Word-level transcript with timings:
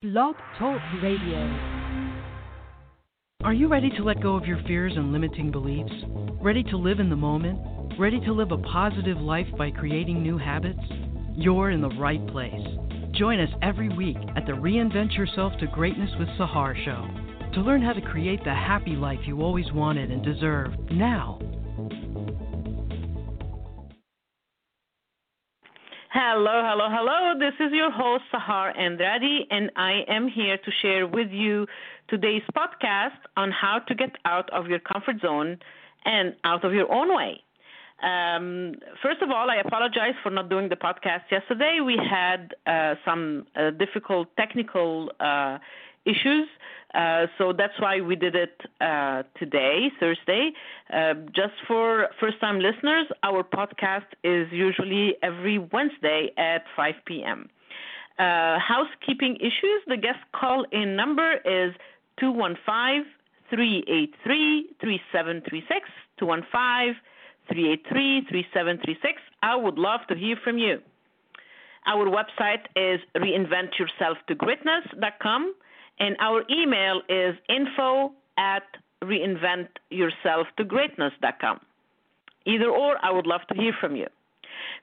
Blog 0.00 0.36
Talk 0.60 0.80
Radio. 1.02 1.40
Are 3.42 3.52
you 3.52 3.66
ready 3.66 3.90
to 3.96 4.04
let 4.04 4.22
go 4.22 4.36
of 4.36 4.46
your 4.46 4.62
fears 4.64 4.92
and 4.94 5.12
limiting 5.12 5.50
beliefs? 5.50 5.90
Ready 6.40 6.62
to 6.70 6.76
live 6.76 7.00
in 7.00 7.10
the 7.10 7.16
moment? 7.16 7.58
Ready 7.98 8.20
to 8.20 8.32
live 8.32 8.52
a 8.52 8.58
positive 8.58 9.16
life 9.18 9.48
by 9.58 9.72
creating 9.72 10.22
new 10.22 10.38
habits? 10.38 10.78
You're 11.34 11.72
in 11.72 11.80
the 11.80 11.96
right 11.98 12.24
place. 12.28 12.64
Join 13.10 13.40
us 13.40 13.50
every 13.60 13.88
week 13.88 14.18
at 14.36 14.46
the 14.46 14.52
Reinvent 14.52 15.16
Yourself 15.16 15.54
to 15.58 15.66
Greatness 15.66 16.10
with 16.16 16.28
Sahar 16.38 16.76
show 16.84 17.04
to 17.54 17.60
learn 17.60 17.82
how 17.82 17.92
to 17.92 18.00
create 18.00 18.44
the 18.44 18.54
happy 18.54 18.94
life 18.94 19.18
you 19.26 19.42
always 19.42 19.72
wanted 19.72 20.12
and 20.12 20.24
deserve 20.24 20.74
now. 20.92 21.40
Hello, 26.10 26.62
hello, 26.64 26.88
hello. 26.88 27.38
This 27.38 27.52
is 27.60 27.70
your 27.70 27.90
host, 27.90 28.24
Sahar 28.32 28.74
Andrade, 28.78 29.46
and 29.50 29.70
I 29.76 30.04
am 30.08 30.26
here 30.26 30.56
to 30.56 30.70
share 30.80 31.06
with 31.06 31.30
you 31.30 31.66
today's 32.08 32.40
podcast 32.56 33.20
on 33.36 33.50
how 33.50 33.80
to 33.86 33.94
get 33.94 34.16
out 34.24 34.48
of 34.48 34.68
your 34.68 34.78
comfort 34.78 35.20
zone 35.20 35.58
and 36.06 36.34
out 36.44 36.64
of 36.64 36.72
your 36.72 36.90
own 36.90 37.14
way. 37.14 37.42
Um, 38.02 38.76
first 39.02 39.20
of 39.20 39.30
all, 39.30 39.50
I 39.50 39.56
apologize 39.56 40.14
for 40.22 40.30
not 40.30 40.48
doing 40.48 40.70
the 40.70 40.76
podcast 40.76 41.24
yesterday. 41.30 41.80
We 41.84 41.98
had 41.98 42.54
uh, 42.66 42.94
some 43.04 43.46
uh, 43.54 43.72
difficult 43.72 44.34
technical 44.38 45.12
uh, 45.20 45.58
issues, 46.06 46.48
uh, 46.94 47.26
so 47.36 47.52
that's 47.52 47.78
why 47.80 48.00
we 48.00 48.16
did 48.16 48.34
it 48.34 48.60
uh, 48.80 49.22
today, 49.38 49.90
Thursday. 50.00 50.52
Uh, 50.92 51.14
just 51.34 51.52
for 51.66 52.08
first 52.18 52.40
time 52.40 52.60
listeners, 52.60 53.06
our 53.22 53.44
podcast 53.44 54.06
is 54.24 54.48
usually 54.50 55.16
every 55.22 55.58
Wednesday 55.58 56.30
at 56.38 56.64
5 56.76 56.94
p.m. 57.04 57.48
housekeeping 58.18 59.36
issues 59.36 59.82
the 59.86 59.96
guest 59.96 60.18
call 60.34 60.64
in 60.72 60.96
number 60.96 61.34
is 61.44 61.74
215 62.20 63.04
383 63.50 64.70
3736. 64.80 65.90
215 66.18 66.96
383 67.48 68.26
3736. 68.28 69.22
I 69.42 69.56
would 69.56 69.78
love 69.78 70.00
to 70.08 70.14
hear 70.14 70.36
from 70.42 70.58
you. 70.58 70.80
Our 71.86 72.06
website 72.06 72.66
is 72.76 73.00
reinventyourselftogreatness.com 73.16 75.54
and 75.98 76.16
our 76.20 76.44
email 76.50 77.00
is 77.08 77.34
info 77.48 78.12
at 78.38 78.62
reinventyourselftogreatness.com. 79.02 81.60
Either 82.46 82.70
or, 82.70 82.96
I 83.02 83.10
would 83.10 83.26
love 83.26 83.40
to 83.52 83.54
hear 83.54 83.72
from 83.80 83.96
you. 83.96 84.06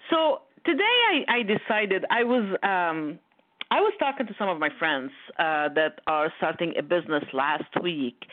So 0.09 0.41
today 0.65 0.83
I, 0.83 1.23
I 1.37 1.43
decided 1.43 2.03
I 2.11 2.23
was 2.23 2.43
um, 2.63 3.19
I 3.71 3.79
was 3.81 3.93
talking 3.99 4.27
to 4.27 4.35
some 4.37 4.49
of 4.49 4.59
my 4.59 4.69
friends 4.77 5.11
uh, 5.39 5.69
that 5.73 6.01
are 6.05 6.31
starting 6.37 6.73
a 6.77 6.83
business 6.83 7.23
last 7.33 7.81
week, 7.81 8.27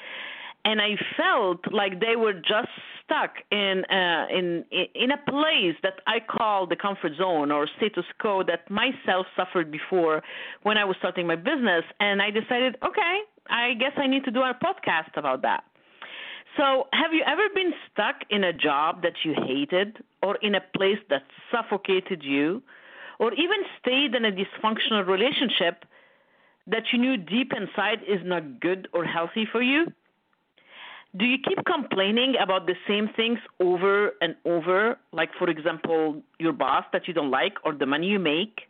and 0.65 0.81
I 0.81 0.97
felt 1.17 1.61
like 1.73 2.01
they 2.01 2.17
were 2.17 2.35
just 2.35 2.69
stuck 3.13 3.37
in 3.51 3.85
uh, 3.91 4.27
in 4.31 4.65
in 4.95 5.11
a 5.11 5.19
place 5.31 5.77
that 5.83 6.01
I 6.07 6.19
call 6.21 6.67
the 6.67 6.77
comfort 6.77 7.13
zone 7.17 7.51
or 7.51 7.69
status 7.77 8.05
quo 8.19 8.43
that 8.45 8.71
myself 8.71 9.27
suffered 9.37 9.71
before 9.71 10.23
when 10.63 10.79
I 10.79 10.85
was 10.85 10.97
starting 10.99 11.27
my 11.27 11.37
business, 11.37 11.85
and 12.01 12.23
I 12.23 12.31
decided, 12.31 12.77
okay, 12.85 13.21
I 13.49 13.75
guess 13.75 13.93
I 13.97 14.07
need 14.07 14.25
to 14.25 14.31
do 14.31 14.41
a 14.41 14.55
podcast 14.55 15.17
about 15.17 15.43
that. 15.43 15.65
So, 16.57 16.87
have 16.93 17.13
you 17.13 17.23
ever 17.27 17.49
been 17.55 17.73
stuck 17.91 18.17
in 18.31 18.45
a 18.45 18.53
job 18.53 19.03
that 19.03 19.15
you 19.25 19.35
hated, 19.35 19.99
or 20.23 20.37
in 20.37 20.55
a 20.55 20.61
place 20.77 20.99
that 21.09 21.23
suffocated 21.51 22.23
you, 22.23 22.63
or 23.19 23.33
even 23.35 23.59
stayed 23.81 24.15
in 24.15 24.25
a 24.25 24.33
dysfunctional 24.33 25.07
relationship 25.07 25.85
that 26.67 26.85
you 26.93 26.99
knew 26.99 27.17
deep 27.17 27.53
inside 27.57 28.01
is 28.07 28.21
not 28.25 28.61
good 28.61 28.89
or 28.93 29.05
healthy 29.05 29.47
for 29.51 29.63
you? 29.63 29.87
Do 31.19 31.27
you 31.27 31.37
keep 31.47 31.65
complaining 31.67 32.35
about 32.43 32.67
the 32.67 32.75
same 32.89 33.09
things 33.15 33.39
over 33.61 34.13
and 34.23 34.35
over? 34.45 34.99
Like 35.13 35.31
for 35.39 35.51
example 35.51 36.23
your 36.39 36.53
boss 36.53 36.85
that 36.93 37.07
you 37.07 37.15
don't 37.15 37.31
like 37.31 37.55
or 37.65 37.75
the 37.75 37.87
money 37.87 38.07
you 38.07 38.19
make 38.19 38.63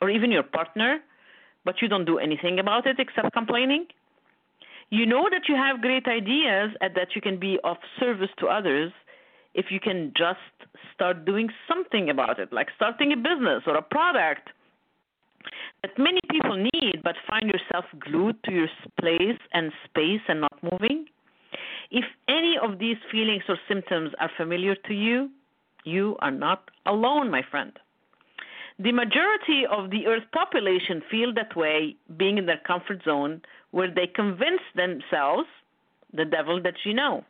or 0.00 0.08
even 0.08 0.30
your 0.30 0.42
partner 0.42 1.00
but 1.64 1.82
you 1.82 1.88
don't 1.88 2.06
do 2.06 2.18
anything 2.18 2.58
about 2.58 2.86
it 2.86 2.96
except 2.98 3.32
complaining? 3.34 3.86
You 4.88 5.04
know 5.06 5.28
that 5.30 5.42
you 5.46 5.54
have 5.54 5.82
great 5.82 6.06
ideas 6.08 6.70
and 6.80 6.94
that 6.94 7.08
you 7.14 7.20
can 7.20 7.38
be 7.38 7.58
of 7.64 7.76
service 8.00 8.30
to 8.38 8.46
others 8.46 8.92
if 9.54 9.66
you 9.70 9.78
can 9.78 10.12
just 10.16 10.38
start 10.94 11.24
doing 11.26 11.48
something 11.68 12.08
about 12.08 12.38
it 12.38 12.52
like 12.52 12.68
starting 12.76 13.12
a 13.12 13.16
business 13.16 13.62
or 13.66 13.76
a 13.76 13.82
product 13.82 14.48
that 15.82 15.90
many 15.98 16.20
people 16.30 16.56
need 16.56 17.02
but 17.02 17.14
find 17.28 17.50
yourself 17.50 17.84
glued 17.98 18.36
to 18.44 18.52
your 18.52 18.68
place 18.98 19.38
and 19.52 19.72
space 19.84 20.20
and 20.28 20.40
not 20.40 20.56
moving 20.62 21.06
if 21.90 22.04
any 22.28 22.56
of 22.62 22.78
these 22.78 22.96
feelings 23.10 23.42
or 23.48 23.58
symptoms 23.68 24.12
are 24.20 24.30
familiar 24.36 24.74
to 24.74 24.94
you, 24.94 25.30
you 25.84 26.16
are 26.20 26.30
not 26.30 26.70
alone, 26.86 27.30
my 27.30 27.42
friend. 27.50 27.72
The 28.78 28.92
majority 28.92 29.64
of 29.70 29.90
the 29.90 30.06
Earth 30.06 30.24
population 30.32 31.02
feel 31.10 31.34
that 31.34 31.54
way, 31.56 31.96
being 32.16 32.38
in 32.38 32.46
their 32.46 32.60
comfort 32.66 33.02
zone, 33.04 33.42
where 33.72 33.92
they 33.92 34.06
convince 34.06 34.62
themselves 34.74 35.48
the 36.12 36.24
devil 36.24 36.62
that 36.62 36.74
you 36.84 36.94
know, 36.94 37.24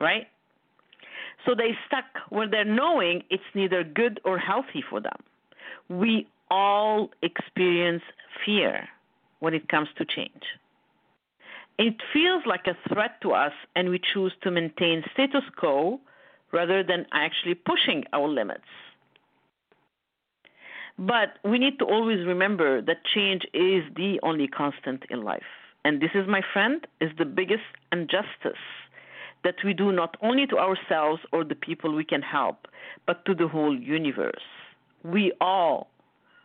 right? 0.00 0.26
So 1.44 1.54
they 1.54 1.76
stuck 1.86 2.04
where 2.30 2.48
they're 2.48 2.64
knowing 2.64 3.22
it's 3.30 3.42
neither 3.54 3.84
good 3.84 4.20
or 4.24 4.38
healthy 4.38 4.82
for 4.88 5.00
them. 5.00 5.18
We 5.88 6.26
all 6.50 7.10
experience 7.22 8.02
fear 8.44 8.88
when 9.40 9.54
it 9.54 9.68
comes 9.68 9.88
to 9.98 10.04
change. 10.04 10.42
It 11.78 11.96
feels 12.12 12.44
like 12.46 12.66
a 12.66 12.76
threat 12.88 13.20
to 13.22 13.32
us, 13.32 13.52
and 13.74 13.88
we 13.88 13.98
choose 13.98 14.32
to 14.42 14.50
maintain 14.50 15.02
status 15.12 15.42
quo 15.56 16.00
rather 16.52 16.84
than 16.84 17.06
actually 17.12 17.54
pushing 17.54 18.04
our 18.12 18.28
limits. 18.28 18.68
But 20.96 21.38
we 21.44 21.58
need 21.58 21.80
to 21.80 21.84
always 21.84 22.24
remember 22.24 22.80
that 22.82 23.04
change 23.04 23.42
is 23.52 23.82
the 23.96 24.20
only 24.22 24.46
constant 24.46 25.04
in 25.10 25.22
life. 25.22 25.42
And 25.84 26.00
this 26.00 26.10
is, 26.14 26.28
my 26.28 26.42
friend, 26.52 26.86
is 27.00 27.10
the 27.18 27.24
biggest 27.24 27.64
injustice 27.90 28.64
that 29.42 29.56
we 29.64 29.74
do 29.74 29.92
not 29.92 30.16
only 30.22 30.46
to 30.46 30.58
ourselves 30.58 31.20
or 31.32 31.44
the 31.44 31.54
people 31.56 31.92
we 31.92 32.04
can 32.04 32.22
help, 32.22 32.68
but 33.06 33.24
to 33.26 33.34
the 33.34 33.48
whole 33.48 33.78
universe. 33.78 34.46
We 35.02 35.32
all 35.40 35.90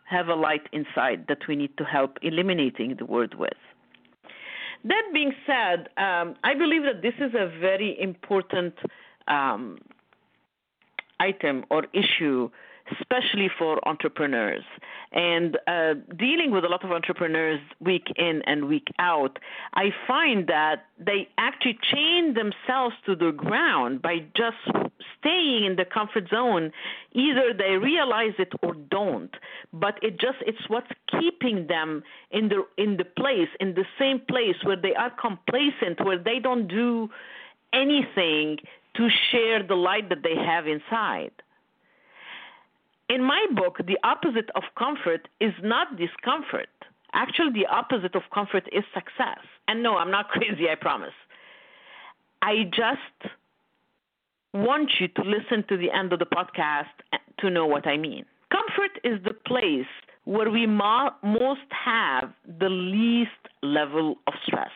have 0.04 0.28
a 0.28 0.34
light 0.34 0.68
inside 0.72 1.26
that 1.28 1.46
we 1.48 1.56
need 1.56 1.76
to 1.78 1.84
help 1.84 2.18
eliminating 2.20 2.96
the 2.96 3.06
world 3.06 3.34
with. 3.34 3.56
That 4.84 5.02
being 5.12 5.32
said, 5.46 5.88
um, 5.96 6.36
I 6.42 6.54
believe 6.54 6.82
that 6.84 7.02
this 7.02 7.14
is 7.18 7.34
a 7.34 7.48
very 7.60 8.00
important 8.00 8.74
um, 9.28 9.78
item 11.18 11.64
or 11.70 11.84
issue, 11.92 12.50
especially 12.92 13.50
for 13.58 13.86
entrepreneurs. 13.86 14.64
And 15.12 15.58
uh, 15.66 15.94
dealing 16.16 16.50
with 16.52 16.64
a 16.64 16.68
lot 16.68 16.84
of 16.84 16.92
entrepreneurs 16.92 17.60
week 17.80 18.06
in 18.16 18.42
and 18.46 18.68
week 18.68 18.88
out, 18.98 19.38
I 19.74 19.90
find 20.06 20.46
that 20.46 20.86
they 20.98 21.28
actually 21.36 21.78
chain 21.92 22.34
themselves 22.34 22.94
to 23.06 23.16
the 23.16 23.32
ground 23.32 24.02
by 24.02 24.18
just 24.36 24.56
staying 25.18 25.64
in 25.64 25.76
the 25.76 25.84
comfort 25.84 26.28
zone. 26.28 26.72
Either 27.12 27.52
they 27.56 27.76
realize 27.76 28.34
it 28.38 28.52
or 28.62 28.74
don't, 28.74 29.34
but 29.72 29.98
it 30.02 30.20
just 30.20 30.38
it's 30.46 30.68
what's 30.68 30.90
keeping 31.10 31.66
them 31.66 32.02
in 32.30 32.48
the 32.48 32.64
in 32.78 32.96
the 32.96 33.04
place 33.04 33.48
in 33.58 33.74
the 33.74 33.84
same 33.98 34.20
place 34.28 34.56
where 34.62 34.76
they 34.76 34.94
are 34.94 35.10
complacent, 35.10 36.04
where 36.04 36.18
they 36.18 36.38
don't 36.38 36.68
do 36.68 37.08
anything 37.72 38.58
to 38.96 39.08
share 39.30 39.62
the 39.62 39.74
light 39.74 40.08
that 40.08 40.22
they 40.22 40.36
have 40.36 40.66
inside. 40.66 41.32
In 43.10 43.24
my 43.24 43.44
book, 43.56 43.78
the 43.84 43.98
opposite 44.04 44.50
of 44.54 44.62
comfort 44.78 45.26
is 45.40 45.52
not 45.64 45.96
discomfort. 45.96 46.68
Actually, 47.12 47.50
the 47.52 47.66
opposite 47.66 48.14
of 48.14 48.22
comfort 48.32 48.68
is 48.70 48.84
success. 48.94 49.42
And 49.66 49.82
no, 49.82 49.96
I'm 49.96 50.12
not 50.12 50.28
crazy, 50.36 50.68
I 50.70 50.76
promise. 50.76 51.18
I 52.40 52.70
just 52.70 53.32
want 54.54 54.90
you 55.00 55.08
to 55.08 55.22
listen 55.22 55.64
to 55.68 55.76
the 55.76 55.90
end 55.90 56.12
of 56.12 56.20
the 56.20 56.24
podcast 56.24 56.94
to 57.40 57.50
know 57.50 57.66
what 57.66 57.84
I 57.88 57.96
mean. 57.96 58.26
Comfort 58.52 59.00
is 59.02 59.20
the 59.24 59.34
place 59.34 59.90
where 60.24 60.48
we 60.48 60.66
mo- 60.66 61.10
most 61.24 61.68
have 61.84 62.30
the 62.60 62.68
least 62.68 63.30
level 63.60 64.18
of 64.28 64.34
stress. 64.46 64.70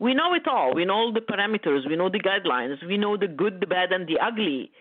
We 0.00 0.12
know 0.12 0.34
it 0.34 0.48
all. 0.48 0.74
We 0.74 0.86
know 0.86 0.94
all 0.94 1.12
the 1.12 1.20
parameters. 1.20 1.88
We 1.88 1.94
know 1.94 2.08
the 2.08 2.18
guidelines. 2.18 2.84
We 2.84 2.98
know 2.98 3.16
the 3.16 3.28
good, 3.28 3.60
the 3.60 3.66
bad, 3.68 3.92
and 3.92 4.08
the 4.08 4.18
ugly. 4.18 4.72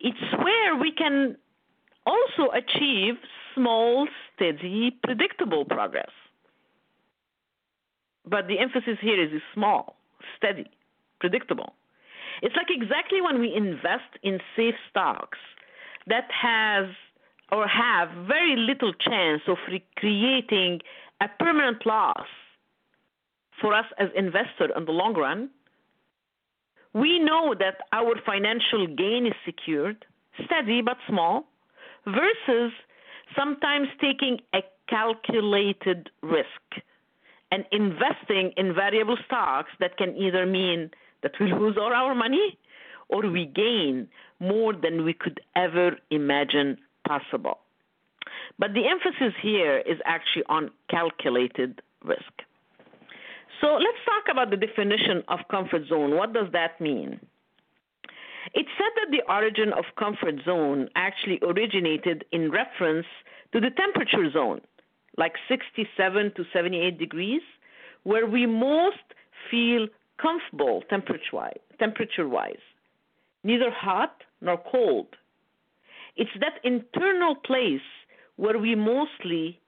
It's 0.00 0.18
where 0.42 0.74
we 0.76 0.90
can 0.90 1.36
also 2.06 2.50
achieve 2.52 3.14
small, 3.54 4.06
steady, 4.34 4.96
predictable 5.02 5.64
progress. 5.64 6.10
But 8.26 8.48
the 8.48 8.58
emphasis 8.58 8.98
here 9.00 9.22
is 9.22 9.40
small, 9.52 9.96
steady, 10.36 10.70
predictable. 11.20 11.74
It's 12.42 12.56
like 12.56 12.68
exactly 12.70 13.20
when 13.20 13.40
we 13.40 13.54
invest 13.54 14.18
in 14.22 14.40
safe 14.56 14.74
stocks 14.90 15.38
that 16.06 16.28
has 16.30 16.86
or 17.52 17.66
have 17.68 18.08
very 18.26 18.56
little 18.56 18.92
chance 18.92 19.42
of 19.46 19.58
creating 19.96 20.80
a 21.20 21.28
permanent 21.38 21.86
loss 21.86 22.26
for 23.60 23.74
us 23.74 23.86
as 23.98 24.08
investors 24.16 24.70
in 24.76 24.84
the 24.84 24.92
long 24.92 25.14
run. 25.14 25.50
We 26.92 27.18
know 27.18 27.54
that 27.58 27.78
our 27.92 28.14
financial 28.24 28.86
gain 28.86 29.26
is 29.26 29.34
secured, 29.44 30.04
steady 30.44 30.80
but 30.82 30.96
small, 31.08 31.44
versus 32.06 32.72
sometimes 33.36 33.88
taking 34.00 34.38
a 34.54 34.60
calculated 34.88 36.10
risk 36.22 36.46
and 37.50 37.64
investing 37.72 38.52
in 38.56 38.74
variable 38.74 39.16
stocks 39.26 39.70
that 39.80 39.96
can 39.96 40.16
either 40.16 40.46
mean 40.46 40.90
that 41.22 41.32
we 41.40 41.52
lose 41.52 41.76
all 41.78 41.92
our 41.92 42.14
money 42.14 42.58
or 43.08 43.22
we 43.30 43.46
gain 43.46 44.08
more 44.40 44.72
than 44.72 45.04
we 45.04 45.14
could 45.14 45.40
ever 45.56 45.96
imagine 46.10 46.78
possible. 47.06 47.58
But 48.58 48.72
the 48.74 48.86
emphasis 48.88 49.34
here 49.42 49.78
is 49.78 49.98
actually 50.04 50.44
on 50.48 50.70
calculated 50.90 51.80
risk. 52.04 52.32
So 53.60 53.74
let's 53.74 53.98
talk 54.04 54.24
about 54.30 54.50
the 54.50 54.56
definition 54.56 55.22
of 55.28 55.40
comfort 55.50 55.86
zone. 55.88 56.16
What 56.16 56.32
does 56.32 56.48
that 56.52 56.80
mean? 56.80 57.20
It's 58.52 58.68
said 58.76 58.90
that 58.96 59.10
the 59.10 59.22
origin 59.32 59.72
of 59.72 59.84
comfort 59.98 60.36
zone 60.44 60.88
actually 60.94 61.38
originated 61.42 62.24
in 62.32 62.50
reference 62.50 63.06
to 63.52 63.60
the 63.60 63.70
temperature 63.70 64.30
zone, 64.30 64.60
like 65.16 65.34
67 65.48 66.32
to 66.36 66.44
78 66.52 66.98
degrees, 66.98 67.42
where 68.02 68.26
we 68.26 68.46
most 68.46 69.04
feel 69.50 69.86
comfortable 70.20 70.82
temperature-wise, 70.90 71.58
temperature-wise, 71.78 72.64
neither 73.42 73.70
hot 73.70 74.22
nor 74.40 74.58
cold. 74.70 75.08
It's 76.16 76.30
that 76.40 76.60
internal 76.64 77.34
place 77.34 77.80
where 78.36 78.58
we 78.58 78.74
mostly 78.74 79.60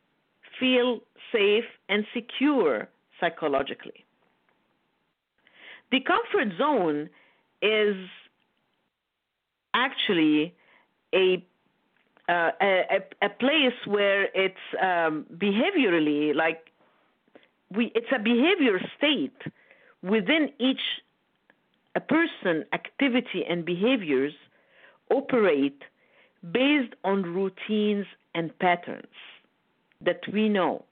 feel 0.61 1.01
safe 1.33 1.65
and 1.89 2.05
secure 2.15 2.89
psychologically. 3.21 4.05
The 5.91 6.01
comfort 6.01 6.57
zone 6.59 7.09
is 7.63 7.97
actually 9.77 10.55
a 11.15 11.45
uh, 12.29 12.51
a, 12.61 12.99
a, 13.23 13.29
place 13.29 13.79
where 13.87 14.25
it's 14.35 14.67
um, 14.83 15.25
behaviorally 15.37 16.35
like 16.35 16.73
we 17.71 17.93
it's 17.95 18.11
a 18.13 18.19
behavior 18.19 18.81
state 18.99 19.41
within 20.03 20.51
each 20.59 20.81
a 21.95 22.01
person 22.01 22.65
activity 22.73 23.45
and 23.49 23.65
behaviors 23.65 24.35
operate 25.11 25.83
based 26.53 26.95
on 27.05 27.23
routines 27.23 28.07
and 28.35 28.57
patterns 28.59 29.17
that 30.01 30.21
we 30.33 30.49
know. 30.49 30.85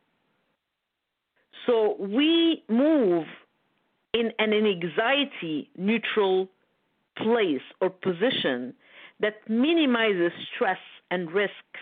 So 1.67 1.97
we 1.99 2.63
move 2.69 3.27
in 4.13 4.33
an 4.39 4.53
anxiety 4.53 5.69
neutral 5.77 6.49
place 7.17 7.63
or 7.81 7.91
position 7.91 8.75
that 9.21 9.49
minimizes 9.49 10.33
stress 10.55 10.79
and 11.11 11.31
risks, 11.31 11.81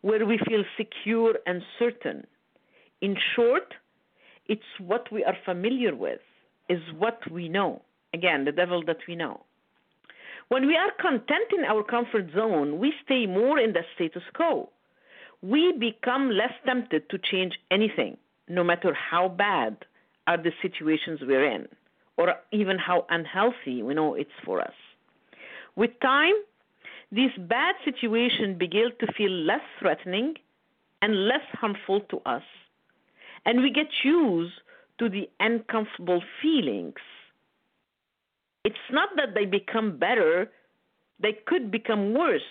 where 0.00 0.26
we 0.26 0.38
feel 0.46 0.64
secure 0.76 1.34
and 1.46 1.62
certain. 1.78 2.26
In 3.00 3.16
short, 3.34 3.74
it's 4.46 4.62
what 4.78 5.10
we 5.12 5.24
are 5.24 5.36
familiar 5.44 5.94
with, 5.94 6.20
is 6.68 6.80
what 6.98 7.18
we 7.30 7.48
know. 7.48 7.82
Again, 8.12 8.44
the 8.44 8.52
devil 8.52 8.82
that 8.86 8.98
we 9.08 9.16
know. 9.16 9.42
When 10.48 10.66
we 10.66 10.76
are 10.76 10.90
content 11.00 11.48
in 11.56 11.64
our 11.64 11.82
comfort 11.82 12.30
zone, 12.34 12.78
we 12.78 12.92
stay 13.04 13.26
more 13.26 13.58
in 13.58 13.72
the 13.72 13.82
status 13.94 14.22
quo. 14.34 14.70
We 15.42 15.72
become 15.72 16.30
less 16.30 16.52
tempted 16.66 17.08
to 17.10 17.18
change 17.18 17.58
anything 17.70 18.18
no 18.48 18.62
matter 18.62 18.94
how 18.94 19.28
bad 19.28 19.84
are 20.26 20.36
the 20.36 20.52
situations 20.62 21.20
we're 21.22 21.50
in 21.50 21.66
or 22.16 22.34
even 22.52 22.78
how 22.78 23.06
unhealthy 23.10 23.82
we 23.82 23.94
know 23.94 24.14
it's 24.14 24.30
for 24.44 24.60
us. 24.60 24.74
With 25.76 25.90
time, 26.00 26.34
these 27.10 27.32
bad 27.38 27.74
situations 27.84 28.58
begin 28.58 28.90
to 29.00 29.12
feel 29.12 29.30
less 29.30 29.62
threatening 29.80 30.34
and 31.02 31.26
less 31.28 31.44
harmful 31.52 32.00
to 32.10 32.18
us, 32.24 32.42
and 33.44 33.60
we 33.60 33.70
get 33.70 33.88
used 34.04 34.54
to 34.98 35.08
the 35.08 35.28
uncomfortable 35.40 36.22
feelings. 36.40 36.94
It's 38.64 38.76
not 38.90 39.10
that 39.16 39.34
they 39.34 39.44
become 39.44 39.98
better, 39.98 40.50
they 41.20 41.36
could 41.46 41.70
become 41.70 42.14
worse 42.14 42.42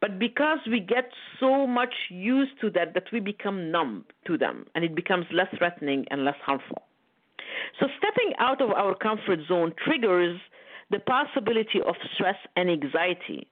but 0.00 0.18
because 0.18 0.58
we 0.70 0.80
get 0.80 1.10
so 1.40 1.66
much 1.66 1.94
used 2.10 2.60
to 2.60 2.70
that, 2.70 2.94
that 2.94 3.04
we 3.12 3.20
become 3.20 3.70
numb 3.70 4.04
to 4.26 4.38
them 4.38 4.66
and 4.74 4.84
it 4.84 4.94
becomes 4.94 5.26
less 5.32 5.48
threatening 5.56 6.04
and 6.10 6.24
less 6.24 6.36
harmful. 6.44 6.82
So, 7.78 7.86
stepping 7.98 8.32
out 8.38 8.60
of 8.60 8.70
our 8.70 8.94
comfort 8.94 9.40
zone 9.46 9.74
triggers 9.84 10.40
the 10.90 10.98
possibility 11.00 11.80
of 11.86 11.94
stress 12.14 12.36
and 12.56 12.70
anxiety, 12.70 13.46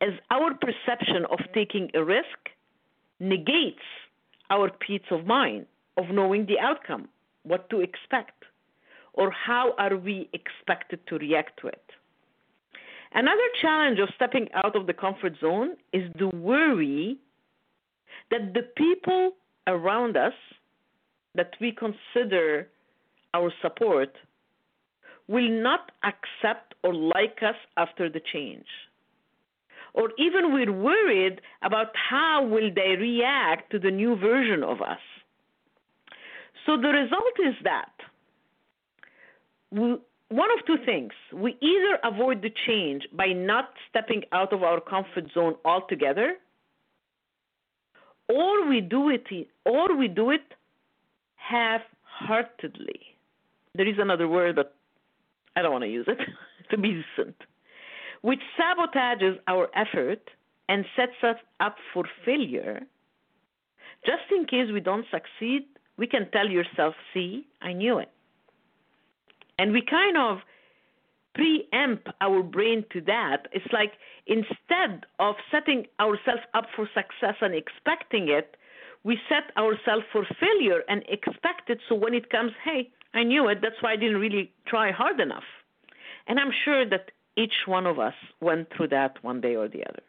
as 0.00 0.10
our 0.30 0.54
perception 0.54 1.24
of 1.30 1.38
taking 1.54 1.90
a 1.94 2.04
risk 2.04 2.50
negates 3.20 3.84
our 4.50 4.70
peace 4.70 5.08
of 5.10 5.26
mind 5.26 5.66
of 5.96 6.06
knowing 6.10 6.46
the 6.46 6.58
outcome, 6.58 7.08
what 7.44 7.70
to 7.70 7.80
expect, 7.80 8.44
or 9.12 9.30
how 9.30 9.74
are 9.78 9.96
we 9.96 10.28
expected 10.32 10.98
to 11.06 11.16
react 11.18 11.60
to 11.60 11.68
it. 11.68 11.84
Another 13.12 13.48
challenge 13.62 14.00
of 14.00 14.08
stepping 14.16 14.48
out 14.54 14.74
of 14.74 14.86
the 14.86 14.92
comfort 14.92 15.34
zone 15.40 15.76
is 15.92 16.10
the 16.18 16.28
worry 16.28 17.16
that 18.30 18.52
the 18.54 18.62
people 18.76 19.32
around 19.68 20.16
us 20.16 20.32
that 21.36 21.52
we 21.60 21.72
consider 21.72 22.68
our 23.34 23.52
support 23.60 24.12
will 25.28 25.50
not 25.50 25.90
accept 26.04 26.74
or 26.82 26.94
like 26.94 27.38
us 27.42 27.56
after 27.76 28.08
the 28.08 28.20
change. 28.32 28.66
Or 29.94 30.10
even 30.18 30.52
we're 30.52 30.72
worried 30.72 31.40
about 31.62 31.88
how 32.10 32.44
will 32.44 32.70
they 32.74 32.96
react 32.98 33.70
to 33.72 33.78
the 33.78 33.90
new 33.90 34.16
version 34.16 34.62
of 34.62 34.80
us. 34.80 35.04
So 36.66 36.76
the 36.76 36.88
result 36.88 37.36
is 37.46 37.54
that 37.64 37.92
we, 39.70 39.96
one 40.28 40.50
of 40.58 40.66
two 40.66 40.78
things. 40.84 41.12
We 41.32 41.56
either 41.60 41.98
avoid 42.02 42.42
the 42.42 42.50
change 42.66 43.02
by 43.12 43.26
not 43.26 43.70
stepping 43.88 44.22
out 44.32 44.52
of 44.52 44.62
our 44.62 44.80
comfort 44.80 45.26
zone 45.32 45.54
altogether, 45.64 46.34
or 48.28 48.68
we 48.68 48.80
do 48.80 49.10
it 49.10 49.26
or 49.64 49.96
we 49.96 50.08
do 50.08 50.30
it 50.30 50.42
half-heartedly. 51.36 53.13
There 53.74 53.88
is 53.88 53.96
another 53.98 54.28
word, 54.28 54.56
but 54.56 54.74
I 55.56 55.62
don't 55.62 55.72
want 55.72 55.84
to 55.84 55.90
use 55.90 56.06
it 56.08 56.18
to 56.70 56.78
be 56.78 57.02
decent, 57.16 57.36
which 58.22 58.40
sabotages 58.58 59.38
our 59.46 59.68
effort 59.74 60.22
and 60.68 60.84
sets 60.96 61.22
us 61.22 61.36
up 61.60 61.76
for 61.92 62.04
failure. 62.24 62.80
Just 64.06 64.30
in 64.30 64.46
case 64.46 64.72
we 64.72 64.80
don't 64.80 65.06
succeed, 65.10 65.66
we 65.96 66.06
can 66.06 66.30
tell 66.30 66.48
yourself, 66.48 66.94
"See, 67.12 67.46
I 67.60 67.72
knew 67.72 67.98
it." 67.98 68.10
And 69.58 69.72
we 69.72 69.82
kind 69.82 70.16
of 70.16 70.38
preempt 71.34 72.08
our 72.20 72.42
brain 72.42 72.84
to 72.92 73.00
that. 73.02 73.48
It's 73.52 73.72
like 73.72 73.92
instead 74.26 75.06
of 75.18 75.34
setting 75.50 75.86
ourselves 76.00 76.42
up 76.54 76.66
for 76.74 76.88
success 76.94 77.36
and 77.40 77.54
expecting 77.54 78.28
it, 78.28 78.56
we 79.04 79.18
set 79.28 79.56
ourselves 79.56 80.04
for 80.12 80.26
failure 80.40 80.82
and 80.88 81.02
expect 81.08 81.68
it. 81.68 81.78
So 81.88 81.94
when 81.94 82.14
it 82.14 82.30
comes, 82.30 82.52
hey, 82.64 82.90
I 83.12 83.22
knew 83.22 83.48
it. 83.48 83.58
That's 83.62 83.80
why 83.80 83.92
I 83.92 83.96
didn't 83.96 84.18
really 84.18 84.50
try 84.66 84.90
hard 84.90 85.20
enough. 85.20 85.44
And 86.26 86.40
I'm 86.40 86.52
sure 86.64 86.88
that 86.88 87.10
each 87.36 87.66
one 87.66 87.86
of 87.86 87.98
us 87.98 88.14
went 88.40 88.68
through 88.74 88.88
that 88.88 89.22
one 89.22 89.40
day 89.40 89.56
or 89.56 89.68
the 89.68 89.84
other. 89.84 90.02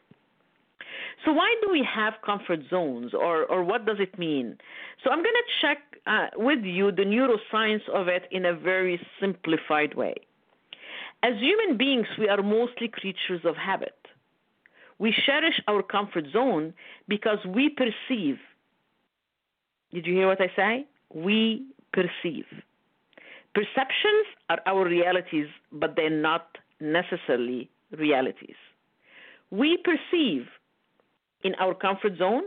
So 1.25 1.33
why 1.33 1.53
do 1.61 1.71
we 1.71 1.83
have 1.83 2.13
comfort 2.25 2.59
zones, 2.69 3.13
or 3.13 3.45
or 3.45 3.63
what 3.63 3.85
does 3.85 3.97
it 3.99 4.17
mean? 4.19 4.57
So 5.03 5.09
I'm 5.09 5.23
going 5.23 5.41
to 5.43 5.51
check 5.61 5.77
uh, 6.05 6.27
with 6.35 6.63
you 6.63 6.91
the 6.91 7.03
neuroscience 7.03 7.87
of 7.89 8.07
it 8.07 8.23
in 8.31 8.45
a 8.45 8.53
very 8.53 8.99
simplified 9.19 9.95
way. 9.95 10.15
As 11.23 11.33
human 11.39 11.77
beings, 11.77 12.07
we 12.19 12.29
are 12.29 12.41
mostly 12.43 12.87
creatures 12.87 13.41
of 13.43 13.55
habit. 13.55 13.97
We 14.99 15.13
cherish 15.25 15.59
our 15.67 15.81
comfort 15.81 16.25
zone 16.31 16.73
because 17.07 17.39
we 17.45 17.69
perceive. 17.69 18.37
Did 19.95 20.05
you 20.07 20.13
hear 20.13 20.27
what 20.27 20.41
I 20.41 20.51
say? 20.57 20.85
We 21.13 21.63
perceive. 21.93 22.43
Perceptions 23.53 24.25
are 24.49 24.59
our 24.65 24.85
realities, 24.85 25.47
but 25.71 25.95
they're 25.95 26.09
not 26.09 26.57
necessarily 26.81 27.69
realities. 27.97 28.57
We 29.51 29.77
perceive 29.77 30.47
in 31.45 31.55
our 31.61 31.73
comfort 31.73 32.17
zone 32.17 32.43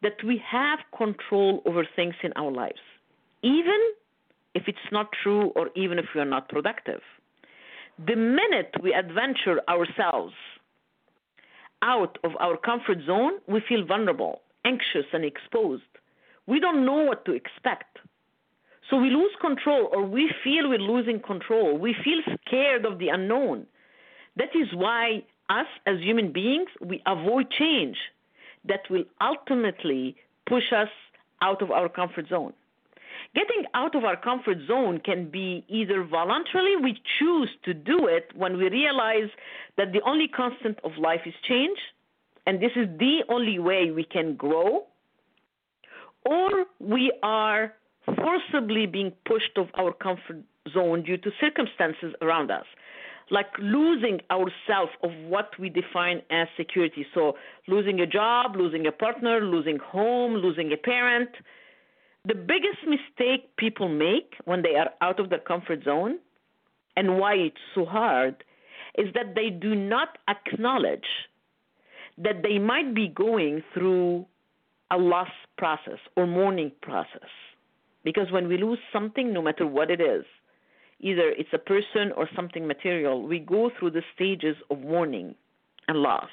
that 0.00 0.24
we 0.24 0.42
have 0.50 0.78
control 0.96 1.62
over 1.66 1.86
things 1.94 2.14
in 2.22 2.32
our 2.36 2.50
lives, 2.50 2.80
even 3.42 3.80
if 4.54 4.62
it's 4.66 4.88
not 4.90 5.08
true 5.22 5.52
or 5.56 5.68
even 5.76 5.98
if 5.98 6.06
we 6.14 6.22
are 6.22 6.32
not 6.36 6.48
productive. 6.48 7.02
The 7.98 8.16
minute 8.16 8.72
we 8.82 8.94
adventure 8.94 9.60
ourselves 9.68 10.32
out 11.82 12.16
of 12.24 12.30
our 12.40 12.56
comfort 12.56 13.00
zone, 13.04 13.32
we 13.46 13.60
feel 13.68 13.84
vulnerable, 13.84 14.40
anxious, 14.64 15.04
and 15.12 15.26
exposed. 15.26 15.82
We 16.50 16.58
don't 16.58 16.84
know 16.84 17.02
what 17.04 17.24
to 17.26 17.32
expect. 17.32 18.00
So 18.88 18.96
we 18.96 19.08
lose 19.10 19.30
control, 19.40 19.88
or 19.92 20.02
we 20.04 20.28
feel 20.42 20.68
we're 20.68 20.80
losing 20.94 21.20
control. 21.20 21.78
We 21.78 21.94
feel 22.04 22.20
scared 22.44 22.84
of 22.84 22.98
the 22.98 23.08
unknown. 23.08 23.66
That 24.36 24.52
is 24.56 24.66
why 24.74 25.22
us 25.48 25.68
as 25.86 26.00
human 26.00 26.32
beings, 26.32 26.68
we 26.80 27.02
avoid 27.06 27.46
change 27.52 27.96
that 28.64 28.80
will 28.90 29.04
ultimately 29.20 30.16
push 30.48 30.72
us 30.72 30.88
out 31.40 31.62
of 31.62 31.70
our 31.70 31.88
comfort 31.88 32.26
zone. 32.28 32.52
Getting 33.32 33.64
out 33.74 33.94
of 33.94 34.02
our 34.02 34.16
comfort 34.16 34.58
zone 34.66 34.98
can 34.98 35.30
be 35.30 35.64
either 35.68 36.02
voluntarily, 36.02 36.74
we 36.82 37.00
choose 37.20 37.50
to 37.64 37.72
do 37.72 38.08
it 38.08 38.32
when 38.34 38.56
we 38.56 38.68
realize 38.68 39.30
that 39.76 39.92
the 39.92 40.02
only 40.04 40.26
constant 40.26 40.80
of 40.82 40.92
life 40.98 41.22
is 41.26 41.34
change, 41.48 41.78
and 42.44 42.60
this 42.60 42.72
is 42.74 42.88
the 42.98 43.18
only 43.28 43.60
way 43.60 43.92
we 43.92 44.02
can 44.02 44.34
grow, 44.34 44.86
or 46.24 46.66
we 46.78 47.12
are 47.22 47.74
forcibly 48.04 48.86
being 48.86 49.12
pushed 49.26 49.56
of 49.56 49.68
our 49.74 49.92
comfort 49.92 50.42
zone 50.72 51.02
due 51.02 51.16
to 51.16 51.30
circumstances 51.40 52.14
around 52.20 52.50
us 52.50 52.66
like 53.30 53.46
losing 53.60 54.20
ourselves 54.30 54.90
of 55.02 55.10
what 55.28 55.50
we 55.58 55.68
define 55.68 56.20
as 56.30 56.48
security. 56.56 57.06
So 57.14 57.34
losing 57.68 58.00
a 58.00 58.06
job 58.06 58.56
losing 58.56 58.86
a 58.86 58.92
partner 58.92 59.40
losing 59.40 59.78
home 59.78 60.34
losing 60.34 60.72
a 60.72 60.76
parent. 60.76 61.30
The 62.26 62.34
biggest 62.34 62.80
mistake 62.86 63.56
people 63.56 63.88
make 63.88 64.34
when 64.44 64.62
they 64.62 64.74
are 64.74 64.90
out 65.00 65.20
of 65.20 65.30
their 65.30 65.38
comfort 65.38 65.84
zone 65.84 66.18
and 66.96 67.18
why 67.18 67.34
it's 67.34 67.56
so 67.74 67.84
hard 67.86 68.44
is 68.98 69.06
that 69.14 69.34
they 69.34 69.48
do 69.48 69.74
not 69.74 70.18
acknowledge 70.28 71.06
that 72.18 72.42
they 72.42 72.58
might 72.58 72.94
be 72.94 73.08
going 73.08 73.62
through 73.72 74.26
a 74.90 74.98
loss 74.98 75.28
process 75.56 75.98
or 76.16 76.26
mourning 76.26 76.72
process. 76.82 77.28
Because 78.04 78.30
when 78.30 78.48
we 78.48 78.56
lose 78.56 78.78
something, 78.92 79.32
no 79.32 79.42
matter 79.42 79.66
what 79.66 79.90
it 79.90 80.00
is, 80.00 80.24
either 81.00 81.30
it's 81.30 81.52
a 81.52 81.58
person 81.58 82.12
or 82.16 82.28
something 82.34 82.66
material, 82.66 83.26
we 83.26 83.38
go 83.38 83.70
through 83.78 83.90
the 83.90 84.02
stages 84.14 84.56
of 84.70 84.80
mourning 84.80 85.34
and 85.88 85.98
loss. 85.98 86.30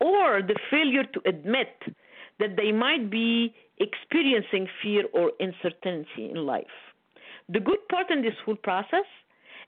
Or 0.00 0.42
the 0.42 0.56
failure 0.70 1.04
to 1.04 1.20
admit 1.26 1.74
that 2.38 2.56
they 2.56 2.70
might 2.70 3.10
be 3.10 3.52
experiencing 3.78 4.68
fear 4.82 5.04
or 5.12 5.32
uncertainty 5.40 6.30
in 6.30 6.46
life. 6.46 6.66
The 7.48 7.60
good 7.60 7.86
part 7.90 8.10
in 8.10 8.22
this 8.22 8.34
whole 8.44 8.56
process 8.56 9.06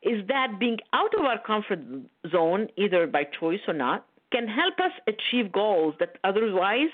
is 0.02 0.26
that 0.28 0.58
being 0.58 0.78
out 0.92 1.14
of 1.18 1.24
our 1.24 1.38
comfort 1.38 1.80
zone, 2.30 2.68
either 2.76 3.06
by 3.06 3.24
choice 3.24 3.60
or 3.66 3.74
not, 3.74 4.06
can 4.32 4.46
help 4.46 4.74
us 4.78 4.92
achieve 5.06 5.50
goals 5.52 5.94
that 5.98 6.16
otherwise 6.22 6.92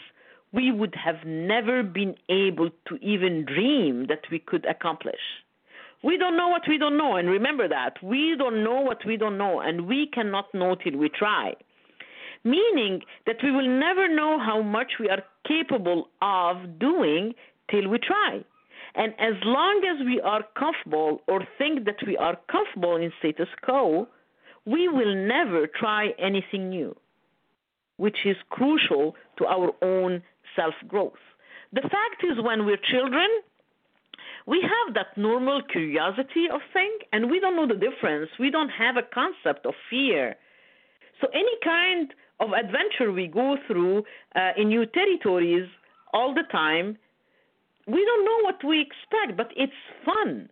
we 0.57 0.73
would 0.73 0.95
have 0.97 1.25
never 1.25 1.85
been 1.85 2.17
able 2.29 2.71
to 2.89 2.97
even 2.97 3.45
dream 3.45 4.07
that 4.09 4.23
we 4.31 4.41
could 4.41 4.65
accomplish. 4.67 5.21
We 6.03 6.17
don't 6.17 6.37
know 6.37 6.49
what 6.49 6.63
we 6.69 6.79
don't 6.79 6.97
know, 6.97 7.17
and 7.17 7.29
remember 7.29 7.69
that. 7.69 8.03
We 8.03 8.35
don't 8.37 8.65
know 8.65 8.81
what 8.81 9.05
we 9.07 9.17
don't 9.17 9.39
know, 9.39 9.61
and 9.61 9.87
we 9.87 10.09
cannot 10.13 10.53
know 10.55 10.75
till 10.75 10.97
we 10.97 11.09
try 11.09 11.55
meaning 12.47 13.03
that 13.27 13.37
we 13.43 13.51
will 13.51 13.69
never 13.69 14.09
know 14.09 14.39
how 14.39 14.63
much 14.63 14.93
we 15.01 15.09
are 15.09 15.23
capable 15.47 16.09
of 16.23 16.79
doing 16.79 17.35
till 17.71 17.89
we 17.89 17.99
try. 17.99 18.41
And 18.95 19.13
as 19.19 19.35
long 19.45 19.83
as 19.85 20.07
we 20.07 20.21
are 20.21 20.45
comfortable 20.57 21.23
or 21.27 21.47
think 21.59 21.85
that 21.85 22.01
we 22.07 22.17
are 22.17 22.39
comfortable 22.51 22.97
in 22.97 23.13
status 23.19 23.49
quo, 23.63 24.07
we 24.65 24.89
will 24.89 25.15
never 25.15 25.67
try 25.67 26.11
anything 26.19 26.71
new, 26.71 26.97
which 27.99 28.19
is 28.25 28.37
crucial 28.49 29.17
to 29.39 29.47
our 29.47 29.71
own 29.83 30.23
self 30.57 30.75
growth. 30.89 31.23
The 31.73 31.83
fact 31.83 32.25
is, 32.25 32.43
when 32.43 32.65
we're 32.65 32.81
children, 32.91 33.29
we 34.47 34.63
have 34.63 34.95
that 34.95 35.17
normal 35.17 35.61
curiosity 35.71 36.47
of 36.53 36.61
thing, 36.73 36.97
and 37.13 37.31
we 37.31 37.41
don't 37.41 37.57
know 37.57 37.67
the 37.67 37.81
difference. 37.81 38.31
We 38.39 38.51
don't 38.51 38.71
have 38.71 38.97
a 38.97 39.03
concept 39.03 39.67
of 39.67 39.75
fear. 39.91 40.37
So 41.21 41.29
any 41.35 41.57
kind 41.65 42.13
of 42.41 42.51
adventure 42.53 43.13
we 43.13 43.27
go 43.27 43.57
through 43.67 44.05
uh, 44.35 44.51
in 44.57 44.69
new 44.69 44.87
territories 44.87 45.69
all 46.13 46.35
the 46.35 46.45
time, 46.53 46.97
we 47.87 48.05
don't 48.05 48.25
know 48.25 48.41
what 48.43 48.65
we 48.65 48.81
expect, 48.81 49.37
but 49.37 49.51
it's 49.57 49.73
fun. 50.05 50.49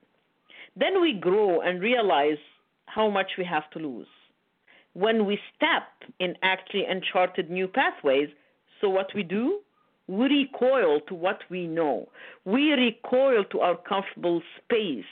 Then 0.76 1.00
we 1.00 1.14
grow 1.14 1.60
and 1.60 1.80
realize 1.80 2.38
how 2.86 3.10
much 3.10 3.32
we 3.38 3.44
have 3.44 3.68
to 3.70 3.78
lose. 3.78 4.06
When 4.94 5.26
we 5.26 5.38
step 5.56 6.10
in 6.20 6.34
actually 6.42 6.84
uncharted 6.88 7.50
new 7.50 7.68
pathways, 7.68 8.28
so 8.80 8.88
what 8.88 9.08
we 9.14 9.22
do? 9.22 9.60
We 10.06 10.24
recoil 10.26 11.00
to 11.08 11.14
what 11.14 11.40
we 11.50 11.66
know. 11.66 12.08
We 12.44 12.72
recoil 12.72 13.44
to 13.52 13.60
our 13.60 13.76
comfortable 13.76 14.42
space, 14.58 15.04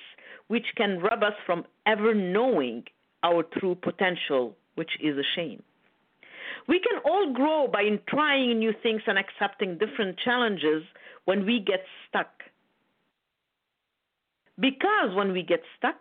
which 0.48 0.66
can 0.76 1.00
rob 1.00 1.22
us 1.22 1.34
from 1.46 1.64
ever 1.86 2.14
knowing 2.14 2.84
our 3.22 3.42
true 3.42 3.74
potential, 3.74 4.56
which 4.74 4.90
is 5.00 5.16
a 5.16 5.22
shame. 5.34 5.62
We 6.68 6.78
can 6.80 7.00
all 7.04 7.32
grow 7.32 7.68
by 7.68 7.84
trying 8.08 8.58
new 8.58 8.72
things 8.82 9.02
and 9.06 9.18
accepting 9.18 9.78
different 9.78 10.18
challenges 10.18 10.82
when 11.24 11.46
we 11.46 11.58
get 11.60 11.84
stuck. 12.08 12.42
Because 14.60 15.14
when 15.14 15.32
we 15.32 15.42
get 15.42 15.62
stuck, 15.78 15.96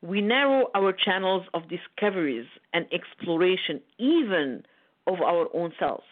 we 0.00 0.20
narrow 0.20 0.70
our 0.74 0.92
channels 0.92 1.46
of 1.54 1.62
discoveries 1.68 2.46
and 2.72 2.86
exploration, 2.92 3.80
even 3.98 4.64
of 5.06 5.20
our 5.20 5.48
own 5.54 5.72
selves. 5.78 6.04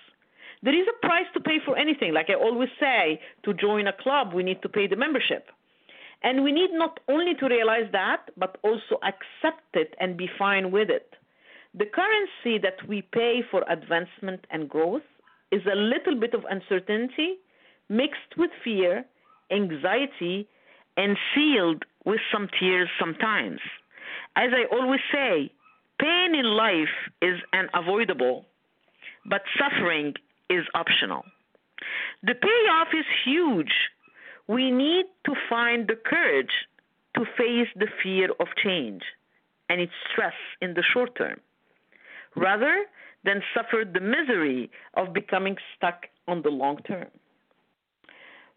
There 0.62 0.74
is 0.74 0.86
a 0.88 1.06
price 1.06 1.26
to 1.34 1.40
pay 1.40 1.58
for 1.64 1.76
anything. 1.76 2.12
Like 2.12 2.28
I 2.28 2.34
always 2.34 2.68
say, 2.78 3.20
to 3.44 3.54
join 3.54 3.86
a 3.86 3.92
club, 3.92 4.34
we 4.34 4.42
need 4.42 4.60
to 4.62 4.68
pay 4.68 4.86
the 4.86 4.96
membership. 4.96 5.46
And 6.22 6.44
we 6.44 6.52
need 6.52 6.70
not 6.72 7.00
only 7.08 7.34
to 7.36 7.46
realize 7.48 7.88
that, 7.92 8.30
but 8.36 8.58
also 8.62 9.00
accept 9.02 9.74
it 9.74 9.94
and 9.98 10.18
be 10.18 10.28
fine 10.38 10.70
with 10.70 10.90
it. 10.90 11.14
The 11.74 11.86
currency 11.86 12.58
that 12.58 12.86
we 12.86 13.02
pay 13.02 13.42
for 13.50 13.64
advancement 13.68 14.46
and 14.50 14.68
growth 14.68 15.06
is 15.50 15.62
a 15.66 15.76
little 15.76 16.18
bit 16.18 16.34
of 16.34 16.44
uncertainty 16.50 17.36
mixed 17.88 18.36
with 18.36 18.50
fear, 18.62 19.04
anxiety, 19.50 20.46
and 20.96 21.16
sealed 21.34 21.84
with 22.04 22.20
some 22.32 22.48
tears 22.58 22.88
sometimes. 22.98 23.60
As 24.36 24.50
I 24.52 24.64
always 24.74 25.00
say, 25.12 25.50
pain 26.00 26.34
in 26.34 26.44
life 26.44 26.94
is 27.22 27.38
unavoidable, 27.52 28.44
but 29.24 29.42
suffering 29.58 30.14
is 30.50 30.66
optional. 30.74 31.24
The 32.22 32.34
payoff 32.34 32.88
is 32.92 33.06
huge. 33.24 33.72
We 34.48 34.70
need 34.70 35.06
to 35.24 35.34
find 35.48 35.88
the 35.88 35.96
courage 35.96 36.52
to 37.14 37.24
face 37.38 37.68
the 37.76 37.88
fear 38.02 38.28
of 38.40 38.48
change 38.62 39.02
and 39.68 39.80
its 39.80 39.92
stress 40.10 40.34
in 40.60 40.74
the 40.74 40.82
short 40.82 41.16
term 41.16 41.40
rather 42.36 42.84
than 43.24 43.42
suffer 43.54 43.84
the 43.84 44.00
misery 44.00 44.70
of 44.94 45.12
becoming 45.12 45.56
stuck 45.76 46.06
on 46.26 46.42
the 46.42 46.48
long 46.48 46.78
term. 46.78 47.08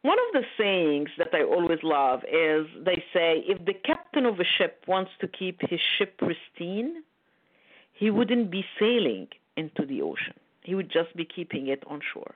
One 0.03 0.17
of 0.27 0.33
the 0.33 0.43
sayings 0.57 1.09
that 1.17 1.29
I 1.33 1.43
always 1.43 1.79
love 1.81 2.23
is 2.25 2.67
they 2.83 3.03
say 3.13 3.43
if 3.47 3.65
the 3.65 3.73
captain 3.73 4.25
of 4.25 4.39
a 4.39 4.43
ship 4.43 4.83
wants 4.87 5.11
to 5.21 5.27
keep 5.27 5.61
his 5.61 5.79
ship 5.97 6.17
pristine, 6.17 7.03
he 7.93 8.09
wouldn't 8.09 8.51
be 8.51 8.65
sailing 8.79 9.27
into 9.55 9.85
the 9.85 10.01
ocean. 10.01 10.33
He 10.63 10.75
would 10.75 10.91
just 10.91 11.15
be 11.15 11.25
keeping 11.25 11.67
it 11.67 11.83
on 11.87 12.01
shore. 12.13 12.35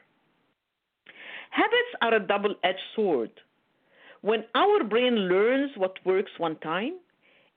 Habits 1.50 1.94
are 2.02 2.14
a 2.16 2.20
double 2.20 2.56
edged 2.64 2.80
sword. 2.96 3.32
When 4.22 4.44
our 4.56 4.84
brain 4.84 5.16
learns 5.30 5.72
what 5.78 5.98
works 6.06 6.32
one 6.38 6.58
time, 6.58 6.96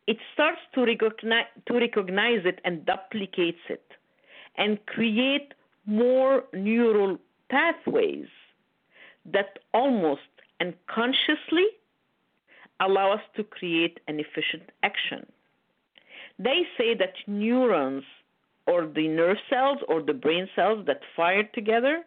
it 0.06 0.18
starts 0.34 0.60
to 0.74 0.84
recognize, 0.84 1.46
to 1.66 1.74
recognize 1.74 2.42
it 2.44 2.60
and 2.64 2.84
duplicates 2.86 3.64
it 3.68 3.84
and 4.56 4.84
create 4.86 5.54
more 5.86 6.44
neural 6.52 7.18
pathways 7.48 8.26
that 9.24 9.58
almost 9.74 10.20
unconsciously 10.60 11.66
allow 12.80 13.12
us 13.12 13.20
to 13.36 13.44
create 13.44 14.00
an 14.08 14.20
efficient 14.20 14.70
action. 14.82 15.26
They 16.38 16.62
say 16.78 16.94
that 16.94 17.14
neurons 17.26 18.04
or 18.70 18.86
the 18.86 19.08
nerve 19.08 19.36
cells 19.48 19.78
or 19.88 20.02
the 20.02 20.12
brain 20.12 20.48
cells 20.54 20.86
that 20.86 21.00
fire 21.16 21.44
together 21.54 22.02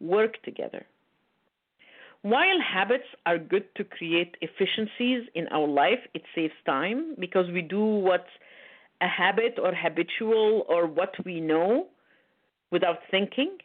work 0.00 0.42
together. 0.42 0.84
While 2.22 2.60
habits 2.60 3.08
are 3.26 3.38
good 3.38 3.66
to 3.76 3.84
create 3.84 4.36
efficiencies 4.40 5.28
in 5.34 5.46
our 5.48 5.66
life, 5.66 6.02
it 6.14 6.22
saves 6.34 6.54
time 6.64 7.16
because 7.18 7.46
we 7.52 7.60
do 7.60 7.84
what's 7.84 8.34
a 9.02 9.08
habit 9.08 9.58
or 9.62 9.74
habitual 9.74 10.64
or 10.68 10.86
what 10.86 11.14
we 11.24 11.40
know 11.40 11.88
without 12.70 12.98
thinking. 13.10 13.58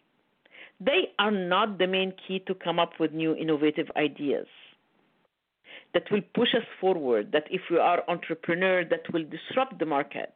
They 0.82 1.02
are 1.20 1.32
not 1.32 1.78
the 1.78 1.88
main 1.88 2.14
key 2.28 2.40
to 2.48 2.54
come 2.54 2.80
up 2.80 2.94
with 3.00 3.12
new 3.14 3.36
innovative 3.36 3.88
ideas 3.96 4.48
that 5.94 6.04
will 6.12 6.22
push 6.34 6.50
us 6.54 6.68
forward, 6.80 7.32
that 7.32 7.46
if 7.50 7.62
we 7.72 7.78
are 7.78 8.04
entrepreneur, 8.08 8.84
that 8.86 9.12
will 9.12 9.24
disrupt 9.24 9.80
the 9.80 9.86
market. 9.86 10.34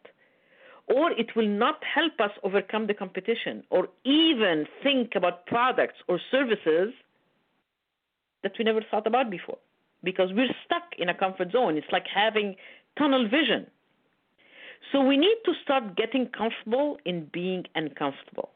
Or 0.87 1.11
it 1.11 1.35
will 1.35 1.47
not 1.47 1.81
help 1.83 2.19
us 2.19 2.31
overcome 2.43 2.87
the 2.87 2.93
competition 2.93 3.63
or 3.69 3.87
even 4.03 4.65
think 4.83 5.15
about 5.15 5.45
products 5.45 5.95
or 6.07 6.19
services 6.29 6.93
that 8.43 8.53
we 8.59 8.65
never 8.65 8.81
thought 8.91 9.07
about 9.07 9.29
before. 9.29 9.57
because 10.03 10.29
we're 10.33 10.53
stuck 10.65 10.83
in 10.97 11.09
a 11.09 11.13
comfort 11.13 11.51
zone. 11.51 11.77
It's 11.77 11.91
like 11.91 12.05
having 12.13 12.55
tunnel 12.97 13.27
vision. 13.27 13.67
So 14.91 15.01
we 15.01 15.17
need 15.17 15.37
to 15.45 15.53
start 15.63 15.95
getting 15.95 16.27
comfortable 16.27 16.97
in 17.05 17.29
being 17.31 17.63
uncomfortable. 17.73 18.49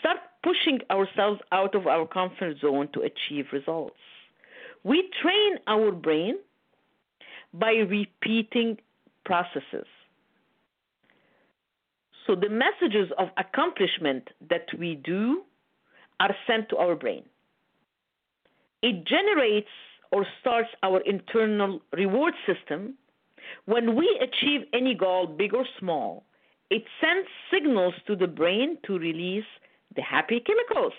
Start 0.00 0.18
pushing 0.42 0.80
ourselves 0.90 1.40
out 1.52 1.74
of 1.74 1.86
our 1.86 2.06
comfort 2.06 2.56
zone 2.60 2.88
to 2.94 3.00
achieve 3.02 3.46
results. 3.52 3.96
We 4.84 5.08
train 5.20 5.58
our 5.66 5.92
brain 5.92 6.36
by 7.52 7.72
repeating 7.72 8.78
processes. 9.24 9.91
So 12.26 12.34
the 12.34 12.48
messages 12.48 13.10
of 13.18 13.28
accomplishment 13.36 14.28
that 14.48 14.66
we 14.78 14.94
do 14.94 15.42
are 16.20 16.34
sent 16.46 16.68
to 16.70 16.76
our 16.76 16.94
brain. 16.94 17.24
It 18.82 19.04
generates 19.06 19.68
or 20.12 20.26
starts 20.40 20.68
our 20.82 21.00
internal 21.00 21.80
reward 21.92 22.34
system. 22.46 22.94
When 23.64 23.96
we 23.96 24.20
achieve 24.20 24.62
any 24.72 24.94
goal, 24.94 25.26
big 25.26 25.54
or 25.54 25.64
small, 25.78 26.24
it 26.70 26.84
sends 27.00 27.28
signals 27.52 27.94
to 28.06 28.16
the 28.16 28.26
brain 28.26 28.78
to 28.86 28.98
release 28.98 29.44
the 29.96 30.02
happy 30.02 30.40
chemicals, 30.40 30.92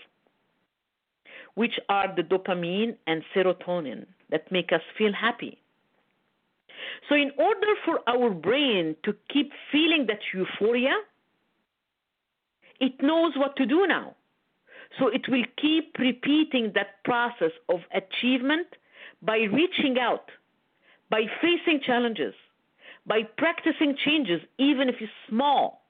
which 1.56 1.80
are 1.89 2.13
the 2.15 2.24
dopamine 2.24 2.96
and 3.08 3.24
serotonin 3.36 4.06
that 4.30 4.51
make 4.51 4.72
us 4.72 4.82
feel 4.98 5.13
happy. 5.13 5.60
So, 7.08 7.15
in 7.15 7.32
order 7.38 7.74
for 7.86 8.00
our 8.08 8.30
brain 8.30 8.96
to 9.03 9.15
keep 9.32 9.51
feeling 9.72 10.06
that 10.08 10.20
euphoria, 10.34 10.94
it 12.80 13.01
knows 13.01 13.34
what 13.36 13.56
to 13.58 13.65
do 13.65 13.86
now. 13.88 14.15
So, 15.00 15.08
it 15.08 15.27
will 15.27 15.44
keep 15.60 15.96
repeating 15.98 16.72
that 16.75 17.03
process 17.03 17.51
of 17.68 17.80
achievement 17.94 18.68
by 19.24 19.38
reaching 19.51 19.98
out, 20.00 20.30
by 21.10 21.24
facing 21.42 21.82
challenges, 21.84 22.36
by 23.08 23.24
practicing 23.38 23.98
changes, 24.06 24.42
even 24.60 24.89
if 24.89 24.96
it's 25.00 25.12
small, 25.27 25.84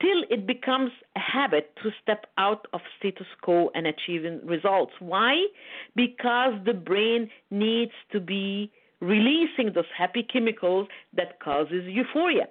till 0.00 0.22
it 0.30 0.46
becomes 0.46 0.90
a 1.16 1.20
habit 1.20 1.74
to 1.82 1.90
step 2.02 2.26
out 2.38 2.66
of 2.72 2.80
status 2.98 3.26
quo 3.40 3.70
and 3.74 3.86
achieving 3.86 4.40
results. 4.46 4.92
Why? 5.00 5.46
Because 5.94 6.52
the 6.64 6.74
brain 6.74 7.30
needs 7.50 7.92
to 8.12 8.20
be 8.20 8.70
releasing 9.00 9.72
those 9.74 9.84
happy 9.96 10.22
chemicals 10.22 10.88
that 11.14 11.40
causes 11.40 11.84
euphoria. 11.86 12.46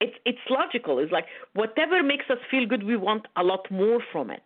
It's 0.00 0.16
it's 0.24 0.38
logical. 0.50 0.98
It's 0.98 1.12
like 1.12 1.26
whatever 1.54 2.02
makes 2.02 2.26
us 2.30 2.38
feel 2.50 2.66
good, 2.66 2.82
we 2.82 2.96
want 2.96 3.26
a 3.36 3.42
lot 3.42 3.70
more 3.70 4.00
from 4.12 4.30
it. 4.30 4.44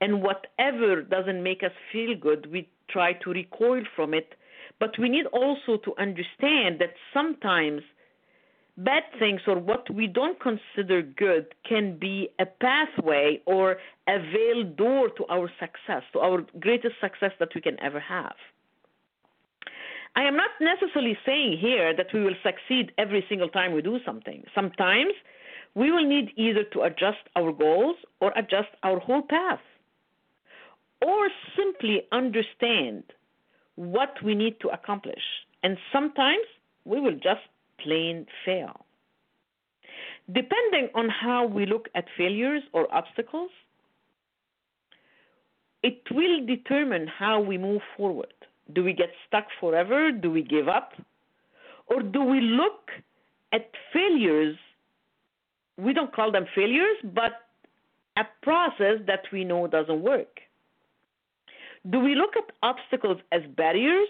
And 0.00 0.22
whatever 0.22 1.02
doesn't 1.02 1.42
make 1.42 1.62
us 1.62 1.72
feel 1.90 2.14
good, 2.14 2.50
we 2.50 2.68
try 2.90 3.14
to 3.14 3.30
recoil 3.30 3.82
from 3.94 4.12
it. 4.12 4.34
But 4.78 4.98
we 4.98 5.08
need 5.08 5.26
also 5.26 5.78
to 5.78 5.94
understand 5.98 6.78
that 6.80 6.94
sometimes 7.14 7.80
bad 8.76 9.04
things 9.18 9.40
or 9.46 9.58
what 9.58 9.88
we 9.90 10.06
don't 10.06 10.38
consider 10.40 11.00
good 11.00 11.54
can 11.66 11.98
be 11.98 12.28
a 12.38 12.44
pathway 12.44 13.40
or 13.46 13.78
a 14.06 14.18
veiled 14.18 14.76
door 14.76 15.08
to 15.16 15.24
our 15.30 15.50
success, 15.58 16.02
to 16.12 16.18
our 16.18 16.44
greatest 16.60 16.96
success 17.00 17.32
that 17.38 17.48
we 17.54 17.60
can 17.60 17.80
ever 17.82 18.00
have. 18.00 18.34
I 20.16 20.22
am 20.22 20.34
not 20.34 20.50
necessarily 20.60 21.16
saying 21.26 21.58
here 21.60 21.94
that 21.94 22.06
we 22.14 22.24
will 22.24 22.34
succeed 22.42 22.90
every 22.96 23.24
single 23.28 23.50
time 23.50 23.74
we 23.74 23.82
do 23.82 23.98
something. 24.04 24.44
Sometimes 24.54 25.12
we 25.74 25.92
will 25.92 26.06
need 26.08 26.30
either 26.36 26.64
to 26.72 26.82
adjust 26.82 27.18
our 27.36 27.52
goals 27.52 27.96
or 28.22 28.32
adjust 28.34 28.70
our 28.82 28.98
whole 28.98 29.22
path, 29.22 29.60
or 31.02 31.28
simply 31.54 32.02
understand 32.12 33.04
what 33.74 34.14
we 34.24 34.34
need 34.34 34.58
to 34.60 34.68
accomplish. 34.68 35.22
And 35.62 35.76
sometimes 35.92 36.46
we 36.86 36.98
will 36.98 37.16
just 37.16 37.44
plain 37.78 38.26
fail. 38.46 38.86
Depending 40.28 40.88
on 40.94 41.10
how 41.10 41.46
we 41.46 41.66
look 41.66 41.88
at 41.94 42.06
failures 42.16 42.62
or 42.72 42.92
obstacles, 42.92 43.50
it 45.82 46.00
will 46.10 46.46
determine 46.46 47.06
how 47.06 47.40
we 47.40 47.58
move 47.58 47.82
forward. 47.98 48.32
Do 48.72 48.82
we 48.82 48.92
get 48.92 49.10
stuck 49.26 49.46
forever? 49.60 50.10
Do 50.12 50.30
we 50.30 50.42
give 50.42 50.68
up? 50.68 50.92
Or 51.86 52.02
do 52.02 52.22
we 52.22 52.40
look 52.40 52.90
at 53.52 53.70
failures? 53.92 54.56
We 55.78 55.92
don't 55.92 56.12
call 56.12 56.32
them 56.32 56.46
failures, 56.54 56.96
but 57.04 57.32
a 58.16 58.24
process 58.42 58.98
that 59.06 59.22
we 59.32 59.44
know 59.44 59.66
doesn't 59.66 60.02
work. 60.02 60.40
Do 61.90 62.00
we 62.00 62.14
look 62.14 62.36
at 62.36 62.50
obstacles 62.62 63.18
as 63.30 63.42
barriers 63.56 64.08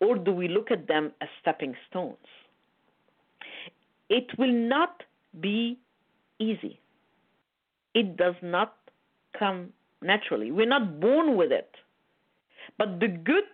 or 0.00 0.16
do 0.16 0.32
we 0.32 0.48
look 0.48 0.70
at 0.70 0.86
them 0.86 1.12
as 1.20 1.28
stepping 1.40 1.74
stones? 1.90 2.16
It 4.08 4.26
will 4.38 4.52
not 4.52 5.02
be 5.40 5.78
easy. 6.38 6.80
It 7.94 8.16
does 8.16 8.36
not 8.42 8.76
come 9.38 9.72
naturally. 10.00 10.50
We're 10.50 10.66
not 10.66 11.00
born 11.00 11.36
with 11.36 11.52
it. 11.52 11.70
But 12.78 13.00
the 13.00 13.08
good 13.08 13.44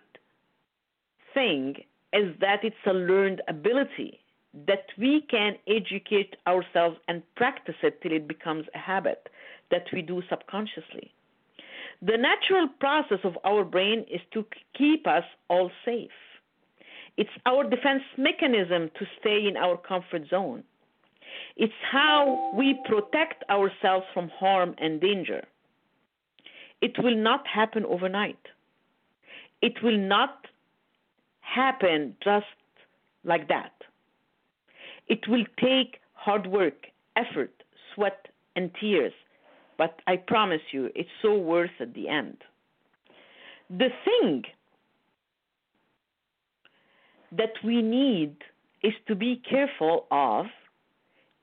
thing 1.35 1.75
is 2.13 2.33
that 2.39 2.63
it's 2.63 2.85
a 2.87 2.93
learned 2.93 3.41
ability 3.47 4.19
that 4.67 4.85
we 4.97 5.21
can 5.29 5.55
educate 5.67 6.35
ourselves 6.47 6.97
and 7.07 7.21
practice 7.35 7.75
it 7.83 8.01
till 8.01 8.13
it 8.13 8.27
becomes 8.27 8.65
a 8.73 8.77
habit 8.77 9.27
that 9.69 9.85
we 9.93 10.01
do 10.01 10.23
subconsciously. 10.29 11.13
The 12.01 12.17
natural 12.17 12.67
process 12.79 13.19
of 13.23 13.37
our 13.43 13.63
brain 13.63 14.05
is 14.09 14.21
to 14.33 14.45
keep 14.77 15.05
us 15.07 15.25
all 15.49 15.71
safe. 15.83 16.09
It's 17.17 17.29
our 17.45 17.63
defense 17.63 18.03
mechanism 18.17 18.89
to 18.99 19.05
stay 19.19 19.47
in 19.47 19.55
our 19.57 19.77
comfort 19.77 20.23
zone. 20.29 20.63
It's 21.57 21.73
how 21.91 22.51
we 22.55 22.79
protect 22.85 23.43
ourselves 23.49 24.05
from 24.13 24.29
harm 24.29 24.75
and 24.77 25.01
danger. 25.01 25.43
It 26.81 27.01
will 27.01 27.15
not 27.15 27.47
happen 27.47 27.85
overnight. 27.85 28.39
It 29.61 29.81
will 29.81 29.97
not 29.97 30.44
happen 31.53 32.15
just 32.23 32.45
like 33.23 33.47
that. 33.47 33.73
It 35.07 35.27
will 35.27 35.45
take 35.59 35.99
hard 36.13 36.47
work, 36.47 36.87
effort, 37.15 37.51
sweat, 37.93 38.27
and 38.55 38.71
tears, 38.79 39.13
but 39.77 39.99
I 40.07 40.17
promise 40.17 40.61
you, 40.71 40.89
it's 40.95 41.09
so 41.21 41.37
worth 41.37 41.71
at 41.79 41.93
the 41.93 42.07
end. 42.07 42.37
The 43.69 43.89
thing 44.05 44.43
that 47.31 47.53
we 47.63 47.81
need 47.81 48.35
is 48.83 48.93
to 49.07 49.15
be 49.15 49.41
careful 49.49 50.05
of 50.11 50.45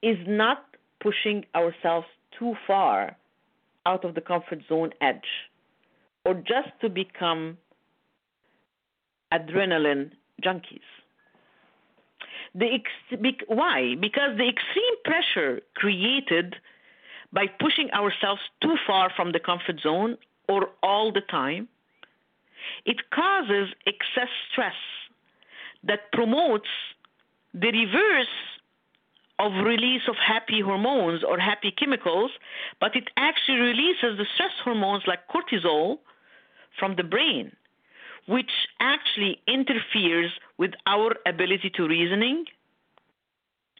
is 0.02 0.16
not 0.26 0.64
pushing 1.00 1.44
ourselves 1.54 2.06
too 2.38 2.54
far 2.66 3.16
out 3.84 4.04
of 4.04 4.14
the 4.14 4.20
comfort 4.20 4.60
zone 4.68 4.90
edge 5.00 5.28
or 6.24 6.34
just 6.34 6.68
to 6.80 6.88
become 6.88 7.58
adrenaline 9.32 10.12
junkies. 10.42 10.88
The 12.54 12.66
ex- 12.66 13.42
why? 13.48 13.94
Because 13.98 14.36
the 14.36 14.48
extreme 14.48 14.96
pressure 15.04 15.62
created 15.74 16.56
by 17.32 17.46
pushing 17.46 17.90
ourselves 17.92 18.42
too 18.60 18.76
far 18.86 19.10
from 19.14 19.32
the 19.32 19.40
comfort 19.40 19.80
zone 19.80 20.18
or 20.48 20.68
all 20.82 21.12
the 21.12 21.22
time, 21.22 21.68
it 22.84 23.10
causes 23.10 23.68
excess 23.86 24.28
stress 24.50 24.74
that 25.84 26.12
promotes 26.12 26.68
the 27.54 27.70
reverse 27.72 28.34
of 29.38 29.52
release 29.64 30.02
of 30.08 30.16
happy 30.16 30.60
hormones 30.60 31.24
or 31.24 31.38
happy 31.38 31.72
chemicals, 31.72 32.30
but 32.80 32.94
it 32.94 33.08
actually 33.16 33.58
releases 33.58 34.16
the 34.18 34.26
stress 34.34 34.52
hormones 34.62 35.02
like 35.06 35.20
cortisol 35.28 35.98
from 36.78 36.96
the 36.96 37.02
brain, 37.02 37.50
which 38.26 38.50
actually 38.80 39.40
interferes 39.46 40.30
with 40.58 40.72
our 40.86 41.16
ability 41.26 41.70
to 41.76 41.86
reasoning, 41.86 42.44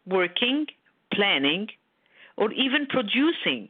working, 0.07 0.67
planning, 1.13 1.69
or 2.37 2.53
even 2.53 2.87
producing. 2.87 3.69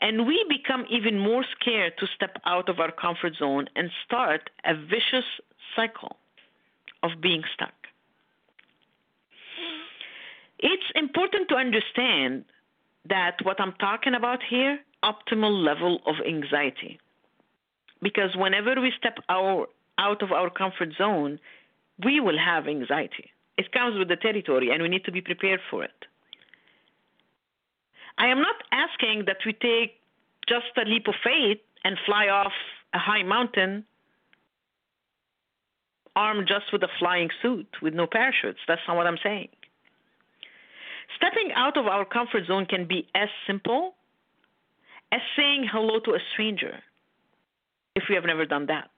And 0.00 0.26
we 0.26 0.44
become 0.48 0.84
even 0.90 1.18
more 1.18 1.44
scared 1.58 1.94
to 1.98 2.06
step 2.14 2.36
out 2.44 2.68
of 2.68 2.80
our 2.80 2.92
comfort 2.92 3.36
zone 3.36 3.66
and 3.76 3.90
start 4.04 4.50
a 4.64 4.74
vicious 4.74 5.24
cycle 5.76 6.16
of 7.02 7.20
being 7.20 7.42
stuck. 7.54 7.74
It's 10.58 10.90
important 10.94 11.48
to 11.50 11.56
understand 11.56 12.44
that 13.08 13.36
what 13.42 13.60
I'm 13.60 13.74
talking 13.74 14.14
about 14.14 14.40
here, 14.48 14.78
optimal 15.02 15.64
level 15.64 16.00
of 16.06 16.14
anxiety. 16.26 16.98
Because 18.04 18.36
whenever 18.36 18.78
we 18.80 18.92
step 18.98 19.16
our, 19.30 19.66
out 19.98 20.22
of 20.22 20.30
our 20.30 20.50
comfort 20.50 20.90
zone, 20.98 21.40
we 22.04 22.20
will 22.20 22.38
have 22.38 22.68
anxiety. 22.68 23.30
It 23.56 23.72
comes 23.72 23.98
with 23.98 24.08
the 24.08 24.16
territory, 24.16 24.70
and 24.70 24.82
we 24.82 24.90
need 24.90 25.04
to 25.06 25.12
be 25.12 25.22
prepared 25.22 25.60
for 25.70 25.82
it. 25.82 25.98
I 28.18 28.26
am 28.28 28.42
not 28.42 28.56
asking 28.70 29.24
that 29.26 29.38
we 29.46 29.54
take 29.54 29.94
just 30.46 30.66
a 30.76 30.84
leap 30.86 31.08
of 31.08 31.14
faith 31.24 31.60
and 31.82 31.96
fly 32.04 32.28
off 32.28 32.52
a 32.92 32.98
high 32.98 33.22
mountain 33.22 33.84
armed 36.14 36.46
just 36.46 36.66
with 36.72 36.82
a 36.82 36.88
flying 36.98 37.30
suit 37.40 37.66
with 37.80 37.94
no 37.94 38.06
parachutes. 38.06 38.60
That's 38.68 38.82
not 38.86 38.98
what 38.98 39.06
I'm 39.06 39.18
saying. 39.22 39.48
Stepping 41.16 41.52
out 41.56 41.76
of 41.78 41.86
our 41.86 42.04
comfort 42.04 42.46
zone 42.46 42.66
can 42.66 42.86
be 42.86 43.08
as 43.14 43.28
simple 43.46 43.94
as 45.10 45.20
saying 45.36 45.66
hello 45.72 46.00
to 46.00 46.12
a 46.12 46.18
stranger 46.34 46.82
if 47.94 48.04
we 48.08 48.14
have 48.14 48.24
never 48.24 48.44
done 48.44 48.66
that. 48.66 48.90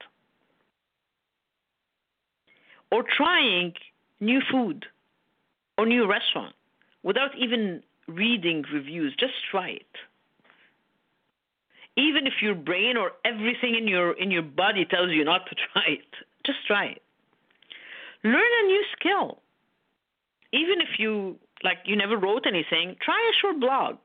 Or 2.90 3.02
trying 3.16 3.74
new 4.20 4.40
food 4.50 4.86
or 5.76 5.86
new 5.86 6.08
restaurant 6.08 6.54
without 7.02 7.30
even 7.36 7.82
reading 8.08 8.64
reviews. 8.72 9.14
Just 9.18 9.34
try 9.50 9.70
it. 9.70 9.86
Even 11.96 12.26
if 12.26 12.34
your 12.42 12.54
brain 12.54 12.96
or 12.96 13.12
everything 13.24 13.74
in 13.74 13.88
your 13.88 14.12
in 14.12 14.30
your 14.30 14.42
body 14.42 14.84
tells 14.84 15.10
you 15.10 15.24
not 15.24 15.46
to 15.48 15.56
try 15.72 15.84
it, 15.88 16.14
just 16.44 16.58
try 16.66 16.86
it. 16.86 17.02
Learn 18.22 18.34
a 18.34 18.66
new 18.66 18.84
skill. 18.98 19.40
Even 20.52 20.80
if 20.80 20.98
you 20.98 21.36
like 21.64 21.78
you 21.84 21.96
never 21.96 22.16
wrote 22.16 22.46
anything, 22.46 22.96
try 23.00 23.32
a 23.32 23.40
short 23.40 23.60
blog. 23.60 23.96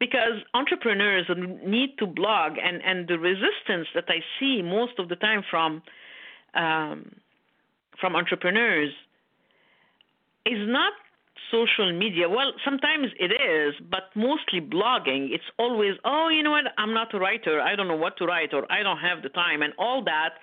Because 0.00 0.42
entrepreneurs 0.54 1.26
need 1.64 1.98
to 1.98 2.06
blog, 2.06 2.52
and, 2.62 2.80
and 2.84 3.08
the 3.08 3.18
resistance 3.18 3.88
that 3.94 4.04
I 4.08 4.20
see 4.38 4.62
most 4.62 4.98
of 4.98 5.08
the 5.08 5.16
time 5.16 5.42
from 5.50 5.82
um, 6.54 7.16
from 8.00 8.14
entrepreneurs 8.14 8.92
is 10.46 10.68
not 10.68 10.92
social 11.50 11.92
media. 11.96 12.28
Well, 12.28 12.52
sometimes 12.64 13.08
it 13.18 13.32
is, 13.32 13.74
but 13.90 14.10
mostly 14.14 14.60
blogging. 14.60 15.28
It's 15.30 15.48
always, 15.58 15.94
oh, 16.04 16.28
you 16.28 16.42
know 16.42 16.50
what? 16.50 16.64
I'm 16.76 16.92
not 16.92 17.14
a 17.14 17.18
writer. 17.18 17.60
I 17.60 17.76
don't 17.76 17.88
know 17.88 17.96
what 17.96 18.16
to 18.18 18.26
write, 18.26 18.52
or 18.52 18.70
I 18.70 18.82
don't 18.82 18.98
have 18.98 19.22
the 19.22 19.28
time. 19.30 19.62
And 19.62 19.72
all 19.78 20.04
that 20.04 20.34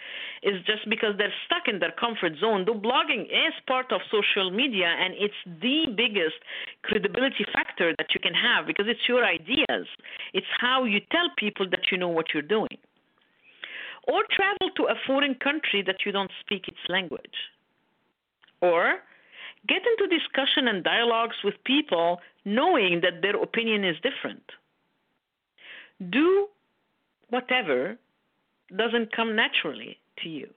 is 0.43 0.55
just 0.65 0.89
because 0.89 1.13
they're 1.17 1.33
stuck 1.45 1.67
in 1.67 1.79
their 1.79 1.91
comfort 1.91 2.33
zone. 2.39 2.65
Though 2.65 2.79
blogging 2.79 3.23
is 3.23 3.53
part 3.67 3.91
of 3.91 4.01
social 4.11 4.51
media, 4.51 4.87
and 4.87 5.13
it's 5.17 5.61
the 5.61 5.85
biggest 5.95 6.35
credibility 6.83 7.45
factor 7.53 7.93
that 7.97 8.07
you 8.13 8.19
can 8.19 8.33
have 8.33 8.67
because 8.67 8.85
it's 8.87 9.07
your 9.07 9.25
ideas. 9.25 9.87
It's 10.33 10.47
how 10.59 10.83
you 10.85 10.99
tell 11.11 11.29
people 11.37 11.69
that 11.69 11.91
you 11.91 11.97
know 11.97 12.09
what 12.09 12.27
you're 12.33 12.43
doing. 12.43 12.77
Or 14.07 14.23
travel 14.31 14.69
to 14.77 14.83
a 14.83 14.95
foreign 15.07 15.35
country 15.35 15.83
that 15.85 16.05
you 16.05 16.11
don't 16.11 16.31
speak 16.41 16.67
its 16.67 16.77
language. 16.89 17.37
Or 18.61 19.01
get 19.67 19.81
into 19.85 20.15
discussion 20.15 20.67
and 20.67 20.83
dialogues 20.83 21.35
with 21.43 21.55
people 21.63 22.19
knowing 22.43 23.01
that 23.01 23.21
their 23.21 23.41
opinion 23.41 23.83
is 23.83 23.95
different. 24.01 24.43
Do 26.09 26.47
whatever 27.29 27.97
doesn't 28.75 29.15
come 29.15 29.35
naturally 29.35 29.97
to 30.23 30.29
you. 30.29 30.49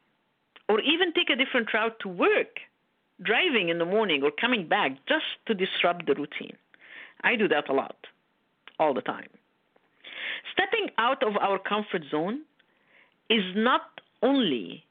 Or 0.68 0.81
even 0.81 1.12
take 1.12 1.31
a 1.31 1.37
different 1.37 1.73
route 1.73 1.99
to 2.01 2.09
work, 2.09 2.61
driving 3.23 3.68
in 3.68 3.79
the 3.79 3.85
morning 3.85 4.23
or 4.23 4.31
coming 4.31 4.68
back 4.68 4.92
just 5.09 5.25
to 5.47 5.55
disrupt 5.55 6.07
the 6.07 6.14
routine. 6.14 6.57
I 7.23 7.37
do 7.37 7.49
that 7.49 7.68
a 7.68 7.73
lot, 7.73 7.97
all 8.79 8.94
the 8.94 9.01
time. 9.01 9.29
Stepping 10.53 10.90
out 10.99 11.23
of 11.23 11.37
our 11.37 11.59
comfort 11.59 12.03
zone 12.11 12.42
is 13.31 13.44
not 13.57 14.01
only 14.23 14.85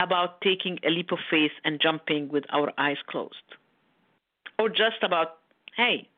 about 0.00 0.40
taking 0.40 0.78
a 0.84 0.90
leap 0.90 1.12
of 1.12 1.18
faith 1.30 1.52
and 1.64 1.80
jumping 1.80 2.28
with 2.28 2.44
our 2.52 2.72
eyes 2.78 2.96
closed, 3.06 3.34
or 4.58 4.68
just 4.68 5.02
about, 5.02 5.38
hey, 5.76 6.08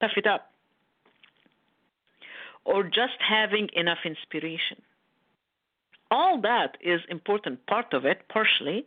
tough 0.00 0.12
it 0.16 0.26
up, 0.26 0.52
or 2.64 2.84
just 2.84 3.18
having 3.18 3.68
enough 3.74 3.98
inspiration. 4.04 4.80
All 6.10 6.40
that 6.42 6.76
is 6.80 7.00
important 7.08 7.66
part 7.66 7.92
of 7.92 8.04
it, 8.04 8.28
partially. 8.28 8.86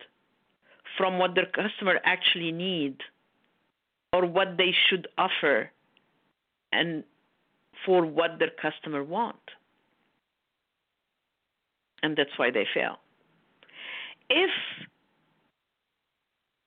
from 0.98 1.18
what 1.20 1.36
their 1.36 1.46
customer 1.46 2.00
actually 2.04 2.52
need 2.52 2.98
or 4.14 4.26
what 4.26 4.58
they 4.58 4.74
should 4.90 5.08
offer 5.18 5.72
and 6.72 7.04
for 7.86 8.06
what 8.06 8.40
their 8.40 8.52
customer 8.62 9.04
want. 9.04 9.38
And 12.04 12.18
that's 12.18 12.32
why 12.38 12.52
they 12.52 12.66
fail. 12.74 12.98
If 14.30 14.50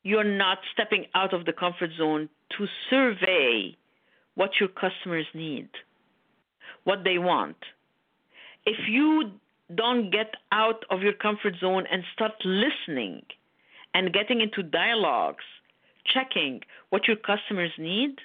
you're 0.03 0.25
not 0.25 0.59
stepping 0.73 1.07
out 1.15 1.33
of 1.33 1.45
the 1.45 1.53
comfort 1.53 1.91
zone 1.99 2.29
to 2.57 2.67
survey 2.91 3.77
what 4.35 4.51
your 4.61 4.69
customers 4.69 5.27
need, 5.35 5.69
what 6.85 7.05
they 7.05 7.19
want. 7.19 7.57
If 8.65 8.89
you 8.89 9.33
don't 9.75 10.11
get 10.11 10.35
out 10.53 10.85
of 10.91 11.03
your 11.03 11.13
comfort 11.13 11.55
zone 11.61 11.85
and 11.91 12.03
start 12.15 12.33
listening 12.45 13.23
and 13.95 14.13
getting 14.13 14.41
into 14.41 14.63
dialogues, 14.63 15.45
checking 16.05 16.61
what 16.91 17.07
your 17.09 17.17
customers 17.17 17.73
need, 17.79 18.19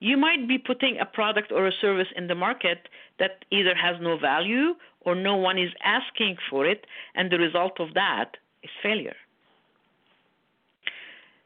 you 0.00 0.16
might 0.16 0.46
be 0.46 0.58
putting 0.58 0.98
a 0.98 1.06
product 1.06 1.50
or 1.50 1.66
a 1.66 1.72
service 1.80 2.08
in 2.16 2.28
the 2.28 2.34
market 2.34 2.88
that 3.18 3.44
either 3.50 3.74
has 3.74 3.96
no 4.00 4.16
value 4.16 4.74
or 5.00 5.14
no 5.14 5.36
one 5.36 5.58
is 5.58 5.70
asking 5.82 6.36
for 6.50 6.66
it, 6.66 6.86
and 7.14 7.30
the 7.30 7.38
result 7.38 7.80
of 7.80 7.94
that 7.94 8.36
is 8.62 8.70
failure. 8.82 9.16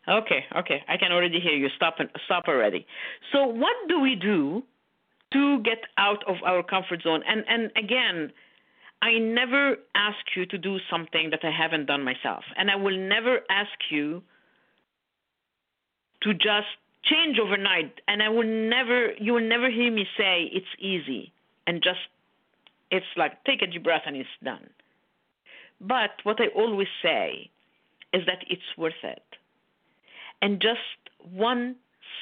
Okay, 0.08 0.44
okay, 0.56 0.82
I 0.88 0.96
can 0.96 1.12
already 1.12 1.38
hear 1.38 1.52
you. 1.52 1.68
Stop, 1.76 1.98
stop 2.24 2.44
already. 2.48 2.86
So, 3.32 3.46
what 3.46 3.76
do 3.88 4.00
we 4.00 4.16
do 4.16 4.64
to 5.32 5.62
get 5.62 5.78
out 5.98 6.22
of 6.28 6.36
our 6.44 6.62
comfort 6.62 7.02
zone. 7.02 7.22
And 7.26 7.44
and 7.48 7.70
again, 7.76 8.32
I 9.02 9.18
never 9.18 9.76
ask 9.94 10.18
you 10.36 10.46
to 10.46 10.58
do 10.58 10.78
something 10.90 11.30
that 11.30 11.40
I 11.44 11.50
haven't 11.50 11.86
done 11.86 12.04
myself. 12.04 12.44
And 12.56 12.70
I 12.70 12.76
will 12.76 12.96
never 12.96 13.40
ask 13.50 13.90
you 13.90 14.22
to 16.22 16.32
just 16.34 16.70
change 17.04 17.36
overnight 17.42 18.00
and 18.06 18.22
I 18.22 18.28
will 18.28 18.46
never 18.46 19.12
you 19.18 19.32
will 19.32 19.48
never 19.48 19.68
hear 19.68 19.90
me 19.90 20.06
say 20.16 20.48
it's 20.52 20.72
easy 20.78 21.32
and 21.66 21.82
just 21.82 21.98
it's 22.92 23.06
like 23.16 23.42
take 23.44 23.60
a 23.62 23.66
deep 23.66 23.82
breath 23.82 24.02
and 24.06 24.16
it's 24.16 24.28
done. 24.44 24.70
But 25.80 26.10
what 26.22 26.40
I 26.40 26.46
always 26.54 26.86
say 27.02 27.50
is 28.12 28.22
that 28.26 28.44
it's 28.48 28.62
worth 28.78 29.02
it. 29.02 29.24
And 30.40 30.60
just 30.60 30.78
one 31.32 31.76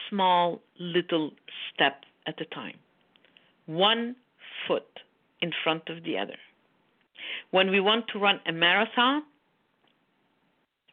small 0.09 0.62
little 0.79 1.33
step 1.73 2.05
at 2.27 2.40
a 2.40 2.44
time. 2.46 2.79
One 3.70 4.16
foot 4.66 4.98
in 5.40 5.52
front 5.62 5.88
of 5.88 6.02
the 6.02 6.18
other. 6.18 6.35
When 7.52 7.70
we 7.70 7.78
want 7.78 8.06
to 8.09 8.18
run 8.18 8.40
a 8.44 8.50
marathon 8.50 9.22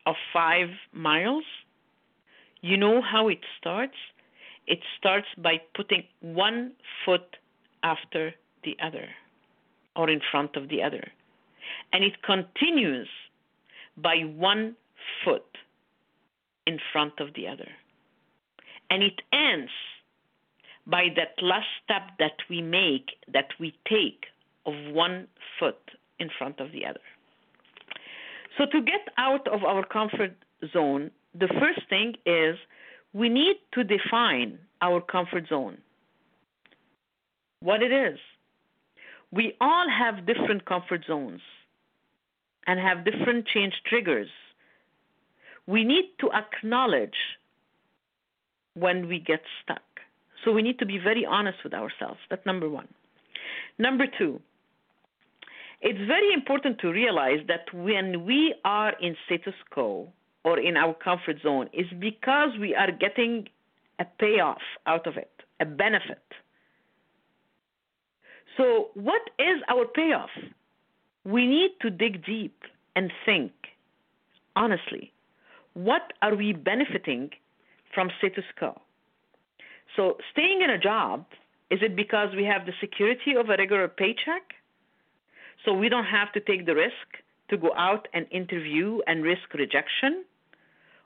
of 0.05 0.13
five 0.31 0.69
miles, 0.93 1.43
you 2.61 2.77
know 2.77 3.01
how 3.01 3.29
it 3.29 3.39
starts? 3.59 3.95
It 4.67 4.77
starts 4.99 5.25
by 5.39 5.59
putting 5.75 6.03
one 6.21 6.73
foot 7.03 7.37
after 7.81 8.35
the 8.63 8.77
other 8.79 9.07
or 9.95 10.07
in 10.11 10.21
front 10.29 10.55
of 10.55 10.69
the 10.69 10.83
other. 10.83 11.03
And 11.91 12.03
it 12.03 12.21
continues 12.21 13.09
by 13.97 14.17
one 14.19 14.75
foot 15.25 15.57
in 16.67 16.77
front 16.93 17.13
of 17.19 17.33
the 17.33 17.47
other. 17.47 17.69
And 18.91 19.01
it 19.01 19.19
ends 19.33 19.71
by 20.87 21.07
that 21.15 21.41
last 21.41 21.67
step 21.83 22.03
that 22.19 22.37
we 22.49 22.61
make, 22.61 23.11
that 23.31 23.49
we 23.59 23.75
take 23.87 24.25
of 24.65 24.73
one 24.93 25.27
foot 25.59 25.79
in 26.19 26.29
front 26.37 26.59
of 26.59 26.71
the 26.71 26.85
other. 26.85 26.99
So, 28.57 28.65
to 28.65 28.81
get 28.81 29.07
out 29.17 29.47
of 29.47 29.63
our 29.63 29.85
comfort 29.85 30.35
zone, 30.73 31.11
the 31.35 31.47
first 31.59 31.87
thing 31.89 32.15
is 32.25 32.57
we 33.13 33.29
need 33.29 33.57
to 33.73 33.83
define 33.83 34.57
our 34.81 35.01
comfort 35.01 35.47
zone, 35.47 35.77
what 37.59 37.83
it 37.83 37.91
is. 37.91 38.17
We 39.31 39.55
all 39.59 39.87
have 39.89 40.25
different 40.25 40.65
comfort 40.65 41.03
zones 41.05 41.41
and 42.65 42.79
have 42.79 43.05
different 43.05 43.45
change 43.45 43.73
triggers. 43.85 44.29
We 45.67 45.83
need 45.83 46.05
to 46.19 46.31
acknowledge 46.31 47.17
when 48.73 49.07
we 49.07 49.19
get 49.19 49.41
stuck. 49.61 49.81
So 50.43 50.51
we 50.51 50.61
need 50.61 50.79
to 50.79 50.85
be 50.85 50.97
very 50.97 51.25
honest 51.25 51.57
with 51.63 51.73
ourselves. 51.73 52.19
That's 52.29 52.45
number 52.45 52.69
one. 52.69 52.87
Number 53.79 54.05
two, 54.17 54.41
it's 55.81 55.99
very 56.07 56.33
important 56.33 56.79
to 56.79 56.89
realize 56.89 57.39
that 57.47 57.71
when 57.73 58.25
we 58.25 58.55
are 58.65 58.93
in 58.99 59.15
status 59.25 59.53
quo 59.69 60.11
or 60.43 60.59
in 60.59 60.77
our 60.77 60.93
comfort 60.93 61.37
zone, 61.43 61.69
it's 61.73 61.91
because 61.99 62.49
we 62.59 62.73
are 62.73 62.91
getting 62.91 63.47
a 63.99 64.05
payoff 64.19 64.61
out 64.85 65.05
of 65.05 65.17
it, 65.17 65.31
a 65.59 65.65
benefit. 65.65 66.23
So, 68.55 68.89
what 68.95 69.21
is 69.37 69.61
our 69.69 69.85
payoff? 69.85 70.31
We 71.23 71.45
need 71.45 71.71
to 71.81 71.91
dig 71.91 72.25
deep 72.25 72.63
and 72.95 73.11
think 73.25 73.51
honestly 74.55 75.13
what 75.77 76.13
are 76.23 76.35
we 76.35 76.53
benefiting 76.53 77.29
from 77.93 78.09
status 78.17 78.43
quo? 78.57 78.81
So, 79.95 80.17
staying 80.31 80.61
in 80.63 80.69
a 80.69 80.77
job, 80.77 81.25
is 81.69 81.79
it 81.81 81.95
because 81.95 82.29
we 82.35 82.43
have 82.45 82.65
the 82.65 82.73
security 82.79 83.35
of 83.37 83.49
a 83.49 83.57
regular 83.57 83.87
paycheck? 83.87 84.53
So 85.65 85.73
we 85.73 85.89
don't 85.89 86.05
have 86.05 86.31
to 86.33 86.39
take 86.39 86.65
the 86.65 86.75
risk 86.75 87.07
to 87.49 87.57
go 87.57 87.71
out 87.75 88.07
and 88.13 88.25
interview 88.31 88.99
and 89.07 89.23
risk 89.23 89.53
rejection 89.53 90.23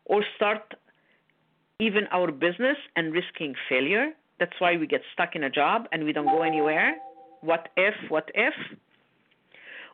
or 0.06 0.24
start 0.36 0.76
even 1.80 2.04
our 2.12 2.32
business 2.32 2.78
and 2.96 3.14
risking 3.14 3.56
failure. 3.68 4.12
That's 4.40 4.54
why 4.60 4.78
we 4.78 4.88
get 4.88 5.02
stuck 5.14 5.36
in 5.36 5.44
a 5.44 5.50
job 5.50 5.88
and 5.92 6.04
we 6.04 6.14
don't 6.14 6.26
go 6.26 6.44
anywhere. 6.44 6.96
What 7.42 7.70
if, 7.76 7.96
what 8.10 8.30
if? 8.36 8.54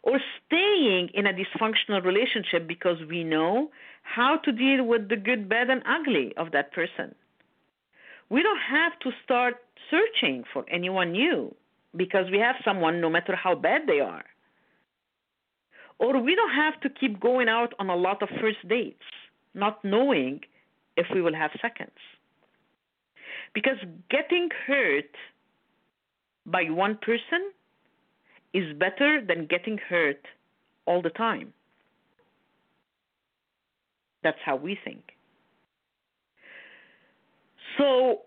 Or 0.04 0.20
staying 0.46 1.10
in 1.14 1.28
a 1.28 1.34
dysfunctional 1.34 2.04
relationship 2.04 2.68
because 2.68 2.98
we 3.10 3.24
know 3.24 3.70
how 4.04 4.38
to 4.44 4.52
deal 4.52 4.86
with 4.86 5.10
the 5.10 5.18
good, 5.18 5.48
bad, 5.50 5.70
and 5.70 5.82
ugly 5.86 6.34
of 6.38 6.52
that 6.52 6.72
person. 6.74 7.16
We 8.30 8.44
don't 8.44 8.60
have 8.70 9.00
to 9.00 9.12
start 9.24 9.56
searching 9.90 10.44
for 10.52 10.66
anyone 10.70 11.12
new 11.12 11.56
because 11.96 12.26
we 12.32 12.40
have 12.40 12.56
someone 12.64 13.00
no 13.00 13.10
matter 13.10 13.36
how 13.36 13.56
bad 13.56 13.82
they 13.88 14.00
are. 14.00 14.26
Or 16.00 16.22
we 16.22 16.36
don't 16.36 16.54
have 16.54 16.80
to 16.82 16.90
keep 16.90 17.20
going 17.20 17.48
out 17.50 17.74
on 17.80 17.90
a 17.90 17.96
lot 17.96 18.22
of 18.22 18.30
first 18.42 18.68
dates, 18.68 19.04
not 19.54 19.84
knowing 19.84 20.42
if 20.96 21.08
we 21.14 21.22
will 21.22 21.34
have 21.34 21.52
seconds. 21.62 21.98
Because 23.54 23.78
getting 24.10 24.50
hurt 24.68 25.10
by 26.46 26.66
one 26.66 26.98
person 26.98 27.52
is 28.54 28.78
better 28.78 29.22
than 29.26 29.48
getting 29.48 29.78
hurt 29.78 30.22
all 30.86 31.02
the 31.02 31.10
time. 31.10 31.54
That's 34.24 34.38
how 34.44 34.56
we 34.56 34.78
think. 34.84 35.17
So 37.78 38.22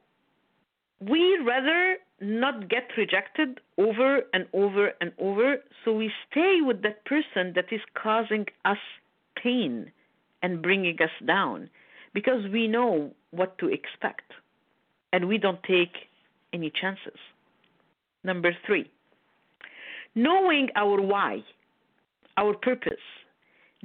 we 1.01 1.39
rather 1.47 1.97
not 2.21 2.69
get 2.69 2.89
rejected 2.97 3.61
over 3.79 4.23
and 4.35 4.47
over 4.53 4.93
and 5.01 5.13
over, 5.19 5.57
so 5.85 5.93
we 5.93 6.13
stay 6.31 6.59
with 6.61 6.83
that 6.83 7.05
person 7.07 7.53
that 7.55 7.73
is 7.73 7.81
causing 7.95 8.47
us 8.65 8.79
pain 9.43 9.91
and 10.43 10.63
bringing 10.63 10.97
us 11.01 11.11
down 11.27 11.71
because 12.13 12.45
we 12.53 12.69
know 12.69 13.13
what 13.31 13.57
to 13.59 13.69
expect 13.69 14.33
and 15.13 15.29
we 15.29 15.39
don't 15.39 15.63
take 15.63 15.95
any 16.53 16.71
chances. 16.71 17.19
Number 18.23 18.55
three, 18.67 18.91
knowing 20.15 20.69
our 20.77 21.01
why, 21.01 21.43
our 22.37 22.55
purpose 22.55 22.93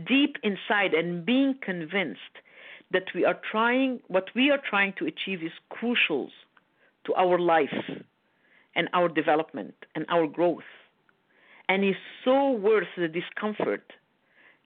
deep 0.07 0.35
inside 0.43 0.93
and 0.93 1.25
being 1.25 1.55
convinced 1.61 2.19
that 2.91 3.05
we 3.13 3.25
are 3.25 3.39
trying 3.51 3.99
what 4.07 4.29
we 4.35 4.51
are 4.51 4.61
trying 4.69 4.93
to 4.99 5.05
achieve 5.05 5.43
is 5.43 5.51
crucial 5.69 6.29
to 7.05 7.13
our 7.15 7.39
life 7.39 7.83
and 8.75 8.89
our 8.93 9.07
development 9.07 9.73
and 9.95 10.05
our 10.09 10.27
growth, 10.27 10.69
and 11.69 11.83
is 11.83 11.95
so 12.23 12.51
worth 12.51 12.87
the 12.97 13.07
discomfort 13.07 13.93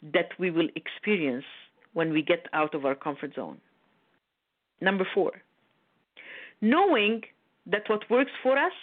that 0.02 0.30
we 0.40 0.50
will 0.50 0.68
experience 0.76 1.46
when 1.94 2.12
we 2.14 2.22
get 2.22 2.48
out 2.54 2.74
of 2.74 2.86
our 2.86 2.96
comfort 2.96 3.34
zone. 3.36 3.60
Number 4.82 5.08
four, 5.14 5.32
knowing 6.62 7.24
that 7.66 7.84
what 7.88 8.10
works 8.10 8.32
for 8.42 8.58
us 8.58 8.74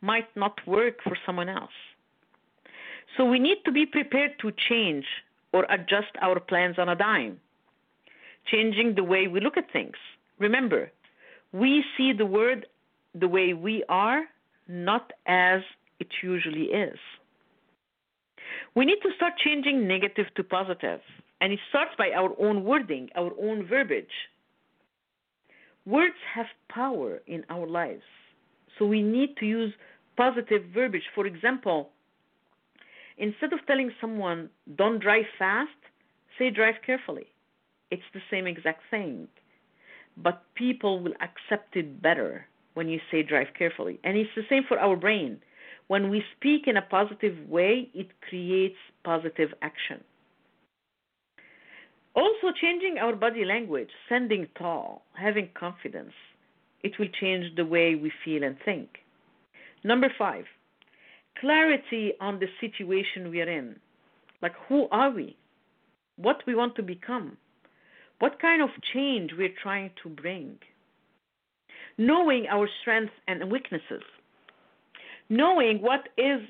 might 0.00 0.34
not 0.36 0.58
work 0.66 1.02
for 1.02 1.16
someone 1.26 1.48
else. 1.48 1.70
So 3.16 3.24
we 3.24 3.38
need 3.38 3.58
to 3.64 3.72
be 3.72 3.86
prepared 3.86 4.38
to 4.40 4.52
change 4.68 5.04
or 5.52 5.66
adjust 5.68 6.12
our 6.22 6.38
plans 6.40 6.78
on 6.78 6.88
a 6.88 6.94
dime, 6.94 7.40
changing 8.46 8.94
the 8.94 9.04
way 9.04 9.26
we 9.26 9.40
look 9.40 9.56
at 9.56 9.72
things. 9.72 9.96
Remember, 10.38 10.90
we 11.52 11.84
see 11.96 12.12
the 12.12 12.26
world 12.26 12.64
the 13.14 13.28
way 13.28 13.52
we 13.52 13.84
are 13.88 14.24
not 14.68 15.12
as 15.26 15.60
it 15.98 16.08
usually 16.22 16.66
is. 16.66 16.98
We 18.74 18.84
need 18.84 18.98
to 19.02 19.10
start 19.16 19.34
changing 19.44 19.86
negative 19.86 20.26
to 20.36 20.44
positive, 20.44 21.00
and 21.40 21.52
it 21.52 21.58
starts 21.68 21.92
by 21.98 22.10
our 22.10 22.30
own 22.38 22.64
wording, 22.64 23.10
our 23.16 23.32
own 23.40 23.66
verbiage. 23.66 24.06
Words 25.86 26.14
have 26.34 26.46
power 26.68 27.20
in 27.26 27.44
our 27.50 27.66
lives, 27.66 28.02
so 28.78 28.84
we 28.86 29.02
need 29.02 29.36
to 29.38 29.46
use 29.46 29.72
positive 30.16 30.62
verbiage. 30.72 31.02
For 31.14 31.26
example, 31.26 31.90
instead 33.18 33.52
of 33.52 33.60
telling 33.66 33.90
someone, 34.00 34.50
don't 34.76 35.00
drive 35.00 35.24
fast, 35.38 35.70
say, 36.38 36.50
drive 36.50 36.76
carefully. 36.84 37.26
It's 37.90 38.02
the 38.14 38.20
same 38.30 38.46
exact 38.46 38.82
thing, 38.90 39.28
but 40.16 40.42
people 40.54 41.00
will 41.00 41.14
accept 41.14 41.76
it 41.76 42.00
better 42.02 42.46
when 42.74 42.88
you 42.88 43.00
say 43.10 43.22
drive 43.22 43.48
carefully. 43.58 43.98
And 44.04 44.16
it's 44.16 44.30
the 44.36 44.42
same 44.48 44.62
for 44.68 44.78
our 44.78 44.96
brain. 44.96 45.40
When 45.88 46.08
we 46.08 46.22
speak 46.36 46.62
in 46.66 46.76
a 46.76 46.82
positive 46.82 47.48
way, 47.48 47.90
it 47.94 48.08
creates 48.28 48.76
positive 49.04 49.50
action. 49.60 50.04
Also, 52.14 52.52
changing 52.60 52.98
our 52.98 53.14
body 53.14 53.44
language, 53.44 53.90
standing 54.06 54.46
tall, 54.56 55.02
having 55.14 55.48
confidence, 55.58 56.12
it 56.82 56.92
will 56.98 57.08
change 57.20 57.54
the 57.56 57.64
way 57.64 57.94
we 57.94 58.12
feel 58.24 58.42
and 58.42 58.56
think. 58.64 58.88
Number 59.84 60.08
five, 60.18 60.44
clarity 61.40 62.12
on 62.20 62.38
the 62.38 62.48
situation 62.60 63.30
we 63.30 63.40
are 63.40 63.50
in. 63.50 63.76
Like, 64.42 64.52
who 64.68 64.88
are 64.90 65.10
we? 65.10 65.36
What 66.16 66.42
we 66.46 66.54
want 66.54 66.74
to 66.76 66.82
become? 66.82 67.36
What 68.20 68.40
kind 68.40 68.62
of 68.62 68.70
change 68.94 69.32
we're 69.36 69.54
trying 69.62 69.90
to 70.04 70.08
bring? 70.08 70.58
knowing 71.98 72.46
our 72.48 72.68
strengths 72.80 73.12
and 73.28 73.50
weaknesses, 73.50 74.02
knowing 75.28 75.82
what 75.82 76.08
is 76.16 76.40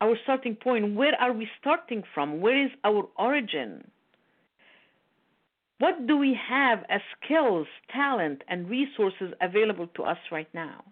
our 0.00 0.16
starting 0.24 0.56
point, 0.56 0.94
where 0.94 1.14
are 1.20 1.32
we 1.32 1.48
starting 1.60 2.02
from, 2.14 2.40
where 2.40 2.64
is 2.64 2.70
our 2.84 3.08
origin, 3.18 3.84
What 5.78 6.06
do 6.06 6.16
we 6.16 6.34
have 6.48 6.84
as 6.88 7.02
skills, 7.22 7.66
talent, 7.92 8.42
and 8.48 8.68
resources 8.70 9.34
available 9.42 9.88
to 9.96 10.04
us 10.04 10.18
right 10.32 10.48
now? 10.54 10.84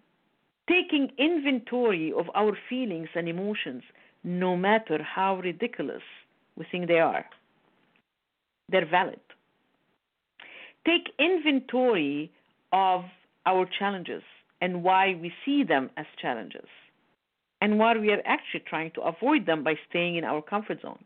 Taking 0.69 1.11
inventory 1.17 2.13
of 2.13 2.27
our 2.35 2.57
feelings 2.69 3.09
and 3.15 3.27
emotions, 3.27 3.83
no 4.23 4.55
matter 4.55 5.01
how 5.01 5.37
ridiculous 5.39 6.03
we 6.55 6.65
think 6.71 6.87
they 6.87 6.99
are. 6.99 7.25
They're 8.69 8.85
valid. 8.89 9.19
Take 10.85 11.13
inventory 11.19 12.31
of 12.71 13.05
our 13.45 13.67
challenges 13.79 14.23
and 14.61 14.83
why 14.83 15.15
we 15.21 15.31
see 15.45 15.63
them 15.63 15.89
as 15.97 16.05
challenges 16.21 16.67
and 17.61 17.79
why 17.79 17.97
we 17.97 18.11
are 18.11 18.21
actually 18.25 18.63
trying 18.67 18.91
to 18.91 19.01
avoid 19.01 19.45
them 19.45 19.63
by 19.63 19.75
staying 19.89 20.15
in 20.15 20.23
our 20.23 20.41
comfort 20.41 20.81
zone. 20.81 21.03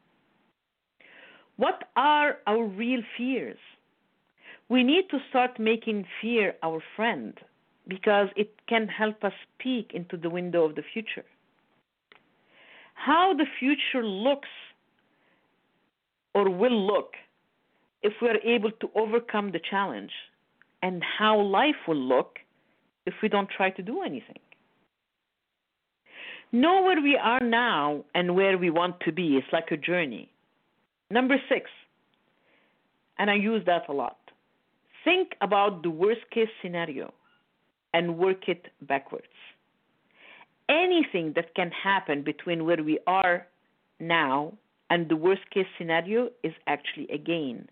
What 1.57 1.89
are 1.95 2.37
our 2.47 2.63
real 2.63 3.01
fears? 3.17 3.57
We 4.69 4.83
need 4.83 5.09
to 5.11 5.19
start 5.29 5.59
making 5.59 6.05
fear 6.21 6.55
our 6.63 6.81
friend 6.95 7.33
because 7.87 8.27
it 8.35 8.53
can 8.67 8.87
help 8.87 9.23
us 9.23 9.33
peek 9.57 9.91
into 9.93 10.15
the 10.15 10.29
window 10.29 10.63
of 10.63 10.75
the 10.75 10.83
future. 10.93 11.25
How 12.93 13.33
the 13.33 13.45
future 13.59 14.05
looks 14.05 14.49
or 16.33 16.49
will 16.49 16.85
look 16.85 17.13
if 18.01 18.13
we 18.21 18.29
are 18.29 18.37
able 18.37 18.71
to 18.71 18.89
overcome 18.95 19.51
the 19.51 19.59
challenge, 19.69 20.11
and 20.81 21.03
how 21.03 21.39
life 21.39 21.75
will 21.87 21.95
look 21.95 22.39
if 23.05 23.13
we 23.21 23.29
don't 23.29 23.49
try 23.49 23.69
to 23.71 23.81
do 23.81 24.01
anything. 24.01 24.39
Know 26.51 26.83
where 26.83 27.01
we 27.01 27.17
are 27.17 27.41
now 27.41 28.05
and 28.15 28.35
where 28.35 28.57
we 28.57 28.69
want 28.69 29.01
to 29.01 29.11
be. 29.11 29.35
It's 29.35 29.51
like 29.51 29.71
a 29.71 29.77
journey. 29.77 30.31
Number 31.11 31.35
six, 31.49 31.69
and 33.17 33.29
I 33.29 33.35
use 33.35 33.63
that 33.65 33.89
a 33.89 33.93
lot 33.93 34.17
think 35.03 35.35
about 35.41 35.83
the 35.83 35.89
worst 35.89 36.21
case 36.31 36.49
scenario 36.61 37.13
and 37.93 38.17
work 38.17 38.47
it 38.47 38.67
backwards. 38.81 39.25
Anything 40.69 41.33
that 41.35 41.55
can 41.55 41.71
happen 41.71 42.23
between 42.23 42.65
where 42.65 42.83
we 42.83 42.99
are 43.07 43.47
now 43.99 44.53
and 44.89 45.09
the 45.09 45.15
worst 45.15 45.49
case 45.51 45.65
scenario 45.77 46.29
is 46.43 46.53
actually 46.67 47.07
a 47.11 47.17
gain. 47.17 47.67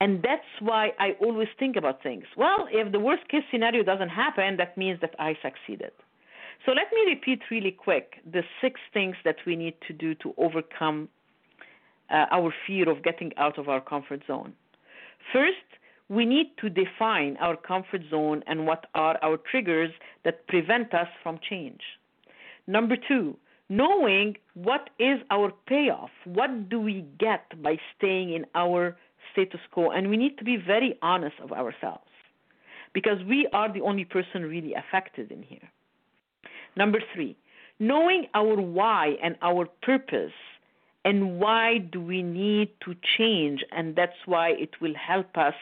And 0.00 0.22
that's 0.22 0.42
why 0.60 0.92
I 0.98 1.10
always 1.20 1.48
think 1.58 1.76
about 1.76 2.02
things. 2.02 2.24
Well, 2.36 2.66
if 2.70 2.90
the 2.90 2.98
worst 2.98 3.28
case 3.28 3.42
scenario 3.50 3.82
doesn't 3.82 4.08
happen, 4.08 4.56
that 4.56 4.76
means 4.78 4.98
that 5.02 5.14
I 5.18 5.34
succeeded. 5.42 5.92
So 6.64 6.72
let 6.72 6.86
me 6.92 7.12
repeat 7.12 7.40
really 7.50 7.70
quick 7.70 8.14
the 8.30 8.42
six 8.62 8.80
things 8.92 9.16
that 9.24 9.36
we 9.46 9.56
need 9.56 9.74
to 9.88 9.92
do 9.92 10.14
to 10.16 10.34
overcome 10.38 11.08
uh, 12.10 12.26
our 12.30 12.52
fear 12.66 12.88
of 12.88 13.02
getting 13.02 13.32
out 13.36 13.58
of 13.58 13.68
our 13.68 13.80
comfort 13.80 14.22
zone. 14.26 14.54
First, 15.32 15.56
we 16.08 16.24
need 16.24 16.52
to 16.60 16.68
define 16.68 17.36
our 17.36 17.56
comfort 17.56 18.02
zone 18.10 18.42
and 18.46 18.66
what 18.66 18.86
are 18.94 19.16
our 19.22 19.38
triggers 19.50 19.90
that 20.24 20.46
prevent 20.48 20.92
us 20.92 21.06
from 21.22 21.38
change. 21.48 21.80
Number 22.66 22.96
two, 22.96 23.36
knowing 23.68 24.36
what 24.54 24.90
is 24.98 25.20
our 25.30 25.52
payoff. 25.66 26.10
What 26.24 26.68
do 26.68 26.80
we 26.80 27.06
get 27.18 27.62
by 27.62 27.76
staying 27.96 28.34
in 28.34 28.44
our 28.54 28.96
status 29.32 29.60
quo? 29.72 29.90
And 29.90 30.10
we 30.10 30.16
need 30.16 30.38
to 30.38 30.44
be 30.44 30.56
very 30.56 30.98
honest 31.02 31.36
of 31.42 31.52
ourselves 31.52 32.04
because 32.92 33.18
we 33.28 33.48
are 33.52 33.72
the 33.72 33.80
only 33.80 34.04
person 34.04 34.42
really 34.42 34.74
affected 34.74 35.30
in 35.30 35.42
here. 35.42 35.68
Number 36.76 37.00
three, 37.14 37.36
knowing 37.78 38.26
our 38.34 38.60
why 38.60 39.16
and 39.22 39.36
our 39.42 39.66
purpose 39.82 40.32
and 41.04 41.40
why 41.40 41.78
do 41.78 42.00
we 42.00 42.22
need 42.22 42.68
to 42.84 42.94
change 43.16 43.64
and 43.72 43.96
that's 43.96 44.26
why 44.26 44.50
it 44.50 44.80
will 44.80 44.94
help 44.94 45.36
us 45.36 45.54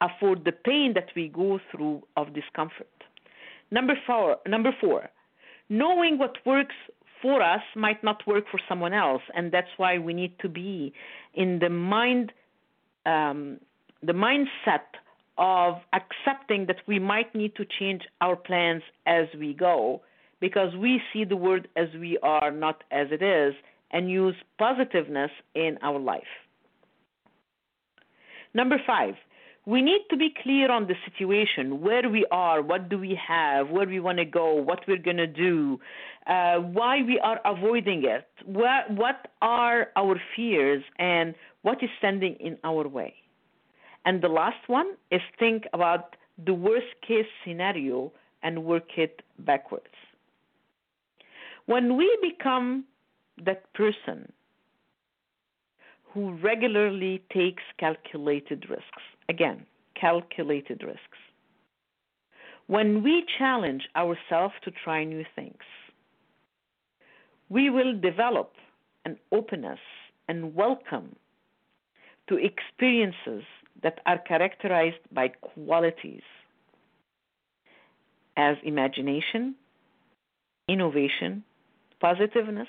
afford 0.00 0.44
the 0.44 0.52
pain 0.52 0.92
that 0.94 1.08
we 1.16 1.28
go 1.28 1.58
through 1.70 2.02
of 2.16 2.32
discomfort 2.34 2.88
number 3.70 3.94
four 4.06 4.36
number 4.46 4.70
four 4.80 5.08
knowing 5.68 6.18
what 6.18 6.36
works 6.46 6.74
for 7.20 7.42
us 7.42 7.62
might 7.74 8.02
not 8.04 8.24
work 8.26 8.44
for 8.50 8.60
someone 8.68 8.92
else 8.92 9.22
and 9.34 9.50
that's 9.50 9.74
why 9.76 9.98
we 9.98 10.12
need 10.14 10.38
to 10.38 10.48
be 10.48 10.92
in 11.34 11.58
the 11.58 11.70
mind 11.70 12.32
um, 13.06 13.58
the 14.02 14.12
mindset 14.12 14.84
of 15.38 15.76
accepting 15.92 16.66
that 16.66 16.78
we 16.86 16.98
might 16.98 17.34
need 17.34 17.54
to 17.56 17.64
change 17.78 18.02
our 18.20 18.36
plans 18.36 18.82
as 19.06 19.26
we 19.38 19.54
go 19.54 20.02
because 20.40 20.74
we 20.76 21.00
see 21.12 21.24
the 21.24 21.36
world 21.36 21.66
as 21.76 21.88
we 21.98 22.18
are, 22.22 22.50
not 22.50 22.84
as 22.90 23.08
it 23.10 23.22
is, 23.22 23.54
and 23.90 24.10
use 24.10 24.34
positiveness 24.58 25.30
in 25.54 25.78
our 25.82 25.98
life. 25.98 26.22
Number 28.54 28.76
five, 28.86 29.14
we 29.66 29.82
need 29.82 30.02
to 30.10 30.16
be 30.16 30.32
clear 30.42 30.70
on 30.70 30.86
the 30.86 30.94
situation 31.04 31.80
where 31.80 32.08
we 32.08 32.24
are, 32.30 32.62
what 32.62 32.88
do 32.88 32.98
we 32.98 33.18
have, 33.28 33.68
where 33.68 33.86
we 33.86 33.98
want 33.98 34.18
to 34.18 34.24
go, 34.24 34.54
what 34.54 34.80
we're 34.86 34.96
going 34.96 35.16
to 35.16 35.26
do, 35.26 35.80
uh, 36.28 36.58
why 36.58 37.02
we 37.02 37.18
are 37.18 37.40
avoiding 37.44 38.04
it, 38.04 38.28
what, 38.44 38.88
what 38.92 39.26
are 39.42 39.88
our 39.96 40.20
fears, 40.36 40.84
and 41.00 41.34
what 41.62 41.82
is 41.82 41.90
standing 41.98 42.36
in 42.38 42.56
our 42.62 42.86
way. 42.86 43.12
And 44.04 44.22
the 44.22 44.28
last 44.28 44.68
one 44.68 44.94
is 45.10 45.20
think 45.36 45.64
about 45.72 46.14
the 46.44 46.54
worst 46.54 46.94
case 47.06 47.26
scenario 47.44 48.12
and 48.44 48.64
work 48.64 48.96
it 48.96 49.22
backwards. 49.40 49.96
When 51.66 51.96
we 51.96 52.16
become 52.22 52.84
that 53.44 53.72
person 53.74 54.30
who 56.04 56.34
regularly 56.36 57.24
takes 57.32 57.64
calculated 57.80 58.66
risks, 58.70 59.02
again, 59.28 59.66
calculated 59.94 60.82
risks, 60.82 61.18
when 62.66 63.02
we 63.02 63.24
challenge 63.38 63.88
ourselves 63.94 64.54
to 64.64 64.70
try 64.84 65.04
new 65.04 65.24
things, 65.34 65.62
we 67.48 67.70
will 67.70 67.98
develop 67.98 68.52
an 69.04 69.16
openness 69.30 69.78
and 70.28 70.54
welcome 70.54 71.14
to 72.28 72.36
experiences 72.36 73.44
that 73.82 74.00
are 74.04 74.18
characterized 74.18 74.96
by 75.12 75.28
qualities 75.28 76.22
as 78.36 78.56
imagination, 78.64 79.54
innovation, 80.68 81.44
positiveness, 82.00 82.68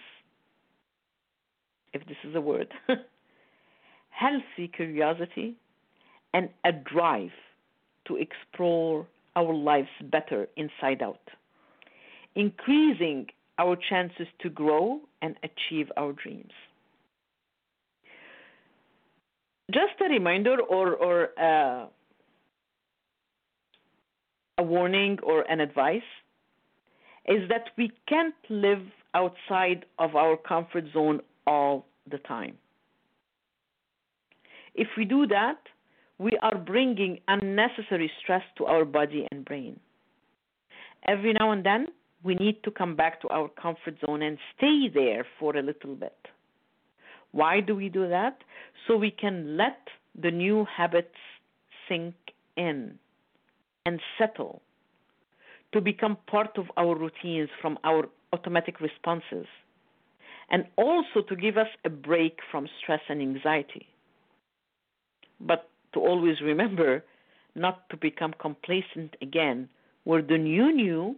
if 1.94 2.06
this 2.06 2.18
is 2.24 2.36
a 2.36 2.42
word, 2.42 2.72
healthy 4.10 4.68
curiosity, 4.68 5.56
and 6.34 6.50
a 6.66 6.72
drive 6.72 7.32
to 8.08 8.18
explore 8.18 9.06
our 9.36 9.54
lives 9.54 9.90
better 10.12 10.48
inside 10.56 11.02
out, 11.02 11.22
increasing 12.36 13.28
our 13.60 13.78
chances 13.90 14.28
to 14.42 14.50
grow 14.50 15.00
and 15.22 15.36
achieve 15.44 15.92
our 15.98 16.14
dreams. 16.14 16.52
Just 19.72 20.00
a 20.00 20.10
reminder 20.10 20.58
or, 20.62 20.96
or 20.96 21.30
uh, 21.40 21.88
a 24.58 24.64
warning 24.64 25.18
or 25.24 25.42
an 25.52 25.60
advice 25.60 26.02
is 27.28 27.48
that 27.50 27.66
we 27.78 27.92
can't 28.08 28.36
live 28.50 28.82
outside 29.14 29.86
of 30.00 30.16
our 30.16 30.38
comfort 30.38 30.86
zone 30.94 31.20
all 31.46 31.86
the 32.10 32.18
time. 32.20 32.56
If 34.74 34.88
we 34.96 35.06
do 35.06 35.28
that, 35.28 35.58
we 36.20 36.32
are 36.42 36.58
bringing 36.58 37.20
unnecessary 37.28 38.12
stress 38.22 38.44
to 38.58 38.66
our 38.66 38.86
body 38.86 39.28
and 39.32 39.46
brain. 39.46 39.80
Every 41.08 41.34
now 41.34 41.52
and 41.52 41.66
then, 41.66 41.88
we 42.24 42.36
need 42.36 42.64
to 42.64 42.72
come 42.72 42.96
back 42.96 43.22
to 43.22 43.30
our 43.30 43.48
comfort 43.50 43.96
zone 44.06 44.24
and 44.24 44.38
stay 44.58 44.90
there 44.94 45.26
for 45.40 45.56
a 45.56 45.62
little 45.62 45.96
bit. 45.96 46.18
Why 47.32 47.60
do 47.60 47.76
we 47.76 47.90
do 47.90 48.10
that? 48.10 48.40
So 48.88 48.98
we 48.98 49.12
can 49.12 49.58
let 49.58 49.80
the 50.20 50.32
new 50.32 50.66
habits 50.76 51.16
sink 51.88 52.16
in 52.56 52.98
and 53.86 54.00
settle 54.18 54.62
to 55.74 55.82
become 55.82 56.18
part 56.28 56.58
of 56.58 56.66
our 56.78 56.96
routines 56.96 57.50
from 57.62 57.78
our 57.84 58.10
automatic 58.34 58.82
responses, 58.82 59.46
and 60.50 60.66
also 60.78 61.22
to 61.28 61.36
give 61.36 61.58
us 61.58 61.68
a 61.86 61.90
break 61.90 62.40
from 62.52 62.68
stress 62.82 63.02
and 63.10 63.22
anxiety. 63.22 63.88
But 65.40 65.70
to 65.98 66.06
always 66.06 66.42
remember 66.42 67.04
not 67.56 67.90
to 67.90 67.98
become 67.98 68.34
complacent 68.40 69.16
again, 69.22 69.68
where 70.04 70.22
the 70.22 70.38
new 70.38 70.72
new 70.74 71.16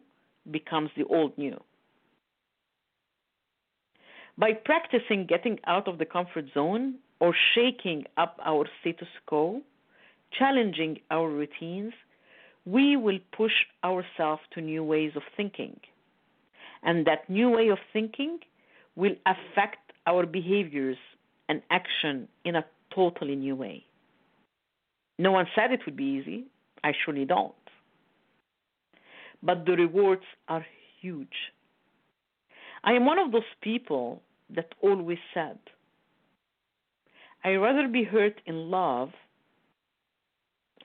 becomes 0.50 0.90
the 0.96 1.04
old 1.06 1.38
new. 1.38 1.60
By 4.38 4.54
practicing 4.54 5.26
getting 5.28 5.60
out 5.68 5.88
of 5.90 5.98
the 5.98 6.06
comfort 6.06 6.46
zone 6.54 6.96
or 7.20 7.36
shaking 7.54 8.06
up 8.16 8.40
our 8.46 8.66
status 8.80 9.10
quo, 9.26 9.62
challenging 10.38 11.00
our 11.12 11.30
routines, 11.30 11.94
we 12.66 12.96
will 12.96 13.20
push 13.36 13.52
ourselves 13.84 14.42
to 14.54 14.62
new 14.62 14.84
ways 14.84 15.12
of 15.16 15.24
thinking 15.36 15.78
and 16.84 17.06
that 17.06 17.30
new 17.30 17.50
way 17.50 17.68
of 17.68 17.80
thinking 17.92 18.40
will 18.96 19.16
affect 19.26 19.92
our 20.08 20.26
behaviors 20.26 20.98
and 21.50 21.62
action 21.70 22.28
in 22.46 22.56
a 22.56 22.66
totally 22.96 23.36
new 23.36 23.56
way. 23.56 23.84
No 25.20 25.34
one 25.34 25.48
said 25.54 25.74
it 25.74 25.82
would 25.86 25.98
be 25.98 26.06
easy. 26.06 26.46
I 26.82 26.94
surely 27.04 27.26
don't. 27.26 27.54
But 29.44 29.66
the 29.66 29.74
rewards 29.74 30.24
are 30.48 30.66
huge. 31.02 31.54
I 32.86 32.94
am 32.94 33.06
one 33.06 33.20
of 33.20 33.34
those 33.34 33.52
people 33.62 34.22
that 34.50 34.74
always 34.82 35.18
said, 35.34 35.60
I'd 37.44 37.58
rather 37.58 37.90
be 37.90 38.04
hurt 38.04 38.40
in 38.46 38.72
love. 38.72 39.10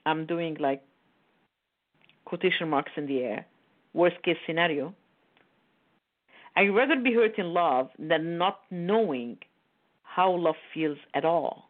I'm 0.05 0.25
doing 0.25 0.57
like 0.59 0.83
quotation 2.25 2.69
marks 2.69 2.91
in 2.97 3.07
the 3.07 3.19
air, 3.19 3.45
worst 3.93 4.21
case 4.23 4.37
scenario. 4.45 4.93
I'd 6.57 6.75
rather 6.75 6.97
be 6.97 7.13
hurt 7.13 7.37
in 7.37 7.53
love 7.53 7.89
than 7.97 8.37
not 8.37 8.59
knowing 8.69 9.37
how 10.03 10.31
love 10.35 10.55
feels 10.73 10.97
at 11.13 11.23
all. 11.23 11.64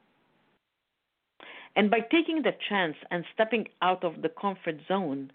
And 1.75 1.91
by 1.91 1.99
taking 1.99 2.41
the 2.41 2.53
chance 2.69 2.95
and 3.11 3.25
stepping 3.33 3.67
out 3.81 4.03
of 4.03 4.21
the 4.21 4.29
comfort 4.29 4.77
zone 4.87 5.31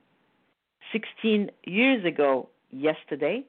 16 0.92 1.50
years 1.64 2.04
ago, 2.04 2.48
yesterday, 2.70 3.44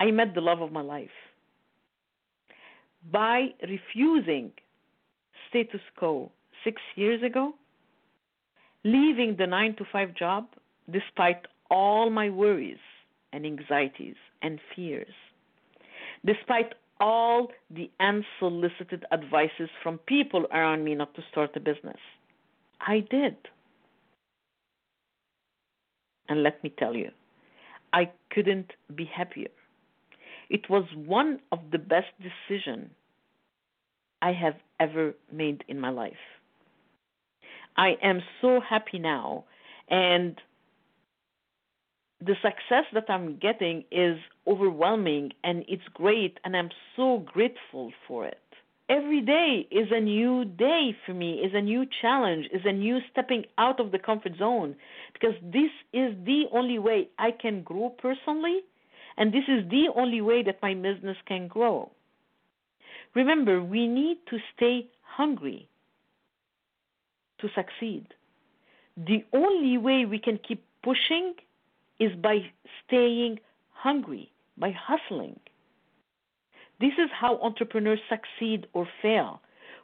I 0.00 0.10
met 0.10 0.34
the 0.34 0.40
love 0.40 0.60
of 0.60 0.72
my 0.72 0.82
life. 0.82 1.16
By 3.10 3.48
refusing 3.62 4.52
status 5.48 5.80
quo 5.96 6.30
six 6.62 6.80
years 6.96 7.22
ago, 7.22 7.54
leaving 8.84 9.36
the 9.36 9.46
nine 9.46 9.74
to 9.76 9.84
five 9.92 10.14
job 10.14 10.46
despite 10.90 11.46
all 11.70 12.10
my 12.10 12.30
worries 12.30 12.78
and 13.32 13.44
anxieties 13.44 14.16
and 14.42 14.60
fears, 14.74 15.14
despite 16.24 16.74
all 17.04 17.48
the 17.70 17.90
unsolicited 18.00 19.04
advices 19.12 19.68
from 19.82 19.98
people 20.06 20.46
around 20.50 20.82
me 20.82 20.94
not 20.94 21.14
to 21.14 21.20
start 21.30 21.50
a 21.54 21.60
business. 21.60 21.98
I 22.80 23.00
did. 23.10 23.36
And 26.30 26.42
let 26.42 26.64
me 26.64 26.72
tell 26.78 26.96
you, 26.96 27.10
I 27.92 28.10
couldn't 28.32 28.70
be 28.96 29.04
happier. 29.04 29.50
It 30.48 30.70
was 30.70 30.84
one 30.94 31.40
of 31.52 31.58
the 31.70 31.78
best 31.78 32.06
decisions 32.22 32.88
I 34.22 34.32
have 34.32 34.54
ever 34.80 35.12
made 35.30 35.62
in 35.68 35.78
my 35.78 35.90
life. 35.90 36.24
I 37.76 37.96
am 38.02 38.20
so 38.40 38.60
happy 38.66 38.98
now 38.98 39.44
and 39.90 40.40
the 42.20 42.36
success 42.40 42.86
that 42.94 43.10
I'm 43.10 43.36
getting 43.36 43.84
is 43.90 44.16
overwhelming 44.46 45.32
and 45.42 45.64
it's 45.68 45.82
great 45.94 46.38
and 46.44 46.56
I'm 46.56 46.70
so 46.96 47.18
grateful 47.26 47.92
for 48.06 48.26
it. 48.26 48.38
Every 48.88 49.22
day 49.22 49.66
is 49.70 49.88
a 49.90 50.00
new 50.00 50.44
day 50.44 50.94
for 51.06 51.14
me, 51.14 51.40
is 51.40 51.52
a 51.54 51.62
new 51.62 51.86
challenge, 52.02 52.46
is 52.52 52.62
a 52.66 52.72
new 52.72 52.98
stepping 53.10 53.44
out 53.56 53.80
of 53.80 53.92
the 53.92 53.98
comfort 53.98 54.32
zone 54.38 54.76
because 55.14 55.34
this 55.42 55.70
is 55.92 56.14
the 56.26 56.44
only 56.52 56.78
way 56.78 57.08
I 57.18 57.30
can 57.30 57.62
grow 57.62 57.88
personally 57.88 58.60
and 59.16 59.32
this 59.32 59.44
is 59.48 59.68
the 59.70 59.86
only 59.94 60.20
way 60.20 60.42
that 60.42 60.60
my 60.60 60.74
business 60.74 61.16
can 61.26 61.48
grow. 61.48 61.90
Remember, 63.14 63.62
we 63.62 63.86
need 63.86 64.18
to 64.28 64.38
stay 64.54 64.88
hungry 65.02 65.68
to 67.40 67.48
succeed. 67.54 68.06
The 68.96 69.24
only 69.32 69.78
way 69.78 70.04
we 70.04 70.18
can 70.18 70.38
keep 70.38 70.64
pushing 70.82 71.34
is 71.98 72.12
by 72.16 72.50
staying 72.86 73.40
hungry, 73.70 74.30
by 74.56 74.72
hustling. 74.76 75.38
This 76.80 76.92
is 76.98 77.10
how 77.18 77.38
entrepreneurs 77.40 78.00
succeed 78.08 78.66
or 78.72 78.86
fail. 79.00 79.40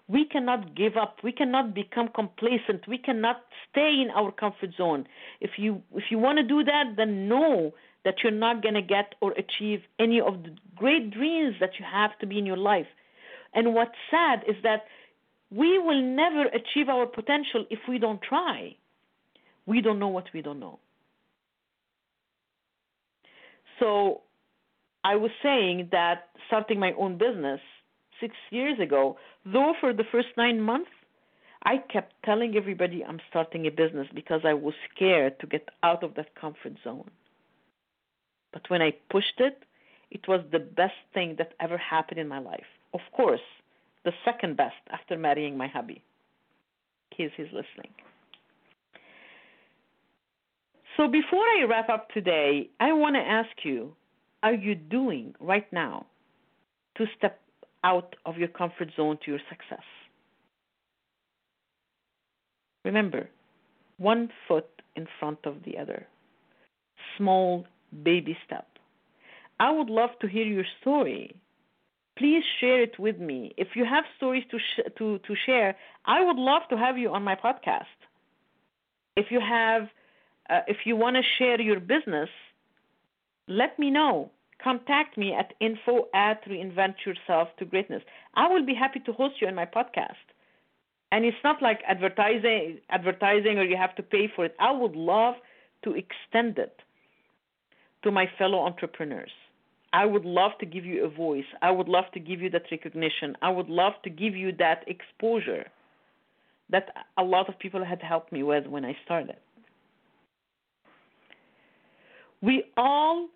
We 0.08 0.24
cannot 0.24 0.74
give 0.74 0.96
up. 0.96 1.18
We 1.22 1.32
cannot 1.32 1.72
become 1.74 2.08
complacent. 2.14 2.88
We 2.88 2.98
cannot 2.98 3.42
stay 3.70 4.02
in 4.02 4.10
our 4.14 4.32
comfort 4.32 4.70
zone. 4.76 5.06
If 5.40 5.50
you 5.56 5.82
if 5.94 6.04
you 6.10 6.18
want 6.18 6.38
to 6.38 6.42
do 6.42 6.64
that, 6.64 6.94
then 6.96 7.28
know 7.28 7.72
that 8.04 8.14
you're 8.22 8.32
not 8.32 8.62
going 8.62 8.74
to 8.74 8.82
get 8.82 9.14
or 9.20 9.32
achieve 9.32 9.80
any 10.00 10.20
of 10.20 10.42
the 10.42 10.56
great 10.74 11.12
dreams 11.12 11.54
that 11.60 11.70
you 11.78 11.84
have 11.90 12.18
to 12.18 12.26
be 12.26 12.38
in 12.38 12.46
your 12.46 12.56
life. 12.56 12.86
And 13.54 13.74
what's 13.74 13.94
sad 14.10 14.40
is 14.48 14.56
that 14.62 14.84
we 15.50 15.78
will 15.78 16.02
never 16.02 16.46
achieve 16.46 16.88
our 16.88 17.06
potential 17.06 17.66
if 17.70 17.80
we 17.88 17.98
don't 17.98 18.20
try. 18.22 18.76
We 19.66 19.80
don't 19.80 19.98
know 19.98 20.08
what 20.08 20.26
we 20.32 20.42
don't 20.42 20.60
know. 20.60 20.78
So 23.78 24.22
I 25.04 25.16
was 25.16 25.30
saying 25.42 25.88
that 25.92 26.28
starting 26.46 26.78
my 26.78 26.92
own 26.92 27.16
business 27.16 27.60
six 28.20 28.34
years 28.50 28.78
ago, 28.78 29.16
though 29.46 29.74
for 29.80 29.92
the 29.92 30.04
first 30.12 30.28
nine 30.36 30.60
months, 30.60 30.90
I 31.62 31.78
kept 31.78 32.14
telling 32.24 32.56
everybody 32.56 33.04
I'm 33.04 33.20
starting 33.28 33.66
a 33.66 33.70
business 33.70 34.08
because 34.14 34.42
I 34.44 34.54
was 34.54 34.74
scared 34.94 35.38
to 35.40 35.46
get 35.46 35.68
out 35.82 36.02
of 36.02 36.14
that 36.14 36.34
comfort 36.34 36.74
zone. 36.82 37.10
But 38.52 38.68
when 38.68 38.82
I 38.82 38.92
pushed 39.10 39.38
it, 39.38 39.62
it 40.10 40.26
was 40.26 40.40
the 40.50 40.58
best 40.58 40.94
thing 41.14 41.36
that 41.38 41.52
ever 41.60 41.78
happened 41.78 42.18
in 42.18 42.28
my 42.28 42.38
life. 42.38 42.66
Of 42.92 43.00
course, 43.12 43.40
the 44.04 44.12
second 44.24 44.56
best 44.56 44.82
after 44.90 45.16
marrying 45.16 45.56
my 45.56 45.68
hubby. 45.68 46.02
Case 47.16 47.30
he's 47.36 47.46
listening. 47.46 47.92
So 50.96 51.08
before 51.08 51.44
I 51.44 51.64
wrap 51.68 51.88
up 51.88 52.10
today, 52.10 52.68
I 52.80 52.92
want 52.92 53.16
to 53.16 53.20
ask 53.20 53.50
you 53.62 53.94
are 54.42 54.54
you 54.54 54.74
doing 54.74 55.34
right 55.40 55.70
now 55.72 56.06
to 56.96 57.06
step 57.16 57.40
out 57.84 58.16
of 58.26 58.36
your 58.36 58.48
comfort 58.48 58.90
zone 58.96 59.18
to 59.24 59.30
your 59.30 59.40
success? 59.48 59.84
Remember, 62.84 63.28
one 63.98 64.30
foot 64.48 64.66
in 64.96 65.06
front 65.18 65.38
of 65.44 65.56
the 65.64 65.78
other. 65.78 66.06
Small 67.16 67.66
baby 68.02 68.36
step. 68.46 68.66
I 69.58 69.70
would 69.70 69.90
love 69.90 70.10
to 70.20 70.26
hear 70.26 70.44
your 70.44 70.64
story. 70.80 71.36
Please 72.18 72.42
share 72.60 72.82
it 72.82 72.98
with 72.98 73.18
me. 73.18 73.52
If 73.56 73.68
you 73.74 73.84
have 73.84 74.04
stories 74.16 74.44
to 74.50 74.58
sh- 74.58 74.90
to 74.98 75.18
to 75.18 75.34
share, 75.46 75.76
I 76.06 76.24
would 76.24 76.36
love 76.36 76.62
to 76.70 76.76
have 76.76 76.98
you 76.98 77.10
on 77.10 77.22
my 77.22 77.34
podcast. 77.34 77.98
If 79.16 79.26
you 79.30 79.40
have 79.40 79.82
uh, 80.48 80.60
if 80.66 80.78
you 80.84 80.96
want 80.96 81.16
to 81.16 81.22
share 81.38 81.60
your 81.60 81.80
business, 81.80 82.30
let 83.50 83.78
me 83.78 83.90
know. 83.90 84.30
Contact 84.62 85.18
me 85.18 85.34
at 85.34 85.54
info 85.60 86.08
at 86.14 86.44
reinvent 86.46 86.94
yourself 87.04 87.48
to 87.58 87.64
greatness. 87.64 88.02
I 88.34 88.48
will 88.48 88.64
be 88.64 88.74
happy 88.74 89.00
to 89.00 89.12
host 89.12 89.36
you 89.40 89.48
on 89.48 89.54
my 89.54 89.66
podcast. 89.66 90.24
And 91.12 91.24
it's 91.24 91.42
not 91.42 91.60
like 91.60 91.80
advertising 91.88 92.78
advertising 92.90 93.58
or 93.58 93.64
you 93.64 93.76
have 93.76 93.96
to 93.96 94.02
pay 94.02 94.30
for 94.34 94.44
it. 94.44 94.54
I 94.60 94.70
would 94.70 94.94
love 94.94 95.34
to 95.84 95.94
extend 95.94 96.58
it 96.58 96.76
to 98.04 98.12
my 98.12 98.26
fellow 98.38 98.60
entrepreneurs. 98.60 99.32
I 99.92 100.06
would 100.06 100.24
love 100.24 100.52
to 100.60 100.66
give 100.66 100.84
you 100.84 101.04
a 101.04 101.08
voice. 101.08 101.50
I 101.62 101.72
would 101.72 101.88
love 101.88 102.04
to 102.14 102.20
give 102.20 102.40
you 102.40 102.50
that 102.50 102.62
recognition. 102.70 103.36
I 103.42 103.50
would 103.50 103.68
love 103.68 103.94
to 104.04 104.10
give 104.10 104.36
you 104.36 104.52
that 104.58 104.84
exposure 104.86 105.66
that 106.70 106.90
a 107.18 107.24
lot 107.24 107.48
of 107.48 107.58
people 107.58 107.84
had 107.84 108.00
helped 108.00 108.30
me 108.30 108.44
with 108.44 108.68
when 108.68 108.84
I 108.84 108.96
started. 109.04 109.36
We 112.40 112.64
all 112.76 113.28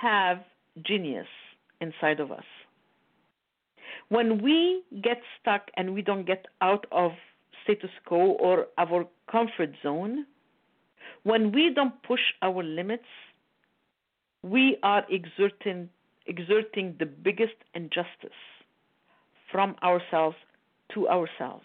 have 0.00 0.38
genius 0.86 1.26
inside 1.80 2.20
of 2.20 2.30
us. 2.30 2.44
When 4.08 4.42
we 4.42 4.82
get 5.02 5.20
stuck 5.40 5.70
and 5.76 5.94
we 5.94 6.02
don't 6.02 6.26
get 6.26 6.46
out 6.60 6.86
of 6.90 7.12
status 7.62 7.90
quo 8.06 8.32
or 8.32 8.66
our 8.78 9.06
comfort 9.30 9.72
zone, 9.82 10.26
when 11.22 11.52
we 11.52 11.72
don't 11.74 12.02
push 12.02 12.20
our 12.42 12.62
limits, 12.62 13.04
we 14.42 14.78
are 14.82 15.04
exerting 15.10 15.88
exerting 16.26 16.94
the 16.98 17.06
biggest 17.06 17.56
injustice 17.74 18.40
from 19.50 19.74
ourselves 19.82 20.36
to 20.94 21.08
ourselves. 21.08 21.64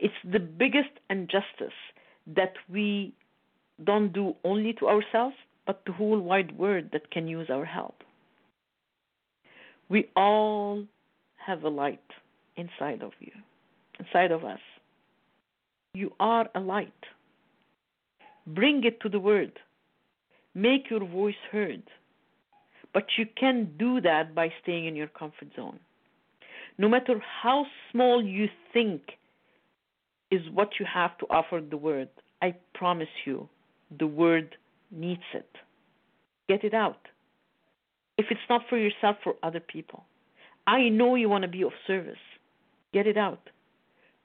It's 0.00 0.14
the 0.24 0.40
biggest 0.40 0.90
injustice 1.08 1.78
that 2.26 2.54
we 2.68 3.14
don't 3.84 4.12
do 4.12 4.34
only 4.44 4.72
to 4.74 4.88
ourselves, 4.88 5.36
but 5.66 5.82
the 5.86 5.92
whole 5.92 6.20
wide 6.20 6.58
world 6.58 6.86
that 6.92 7.10
can 7.10 7.28
use 7.28 7.48
our 7.50 7.64
help. 7.64 8.02
We 9.88 10.08
all 10.16 10.84
have 11.46 11.62
a 11.62 11.68
light 11.68 12.00
inside 12.56 13.02
of 13.02 13.12
you, 13.20 13.32
inside 13.98 14.32
of 14.32 14.44
us. 14.44 14.60
You 15.94 16.12
are 16.18 16.48
a 16.54 16.60
light. 16.60 16.92
Bring 18.46 18.84
it 18.84 19.00
to 19.02 19.08
the 19.08 19.20
world. 19.20 19.52
Make 20.54 20.90
your 20.90 21.06
voice 21.06 21.34
heard. 21.50 21.82
But 22.94 23.04
you 23.16 23.26
can 23.38 23.72
do 23.78 24.00
that 24.00 24.34
by 24.34 24.48
staying 24.62 24.86
in 24.86 24.96
your 24.96 25.08
comfort 25.08 25.48
zone. 25.56 25.78
No 26.78 26.88
matter 26.88 27.20
how 27.42 27.66
small 27.90 28.24
you 28.24 28.46
think 28.72 29.02
is 30.30 30.40
what 30.52 30.70
you 30.80 30.86
have 30.92 31.16
to 31.18 31.26
offer 31.30 31.60
the 31.60 31.76
world, 31.76 32.08
I 32.40 32.54
promise 32.74 33.14
you, 33.26 33.48
the 33.98 34.06
world 34.06 34.46
needs 34.92 35.22
it. 35.34 35.50
Get 36.48 36.62
it 36.64 36.74
out. 36.74 37.08
If 38.18 38.26
it's 38.30 38.48
not 38.48 38.62
for 38.68 38.76
yourself, 38.78 39.16
for 39.24 39.34
other 39.42 39.60
people. 39.60 40.04
I 40.66 40.88
know 40.90 41.14
you 41.16 41.28
want 41.28 41.42
to 41.42 41.48
be 41.48 41.62
of 41.62 41.72
service. 41.86 42.24
Get 42.92 43.06
it 43.06 43.16
out. 43.16 43.40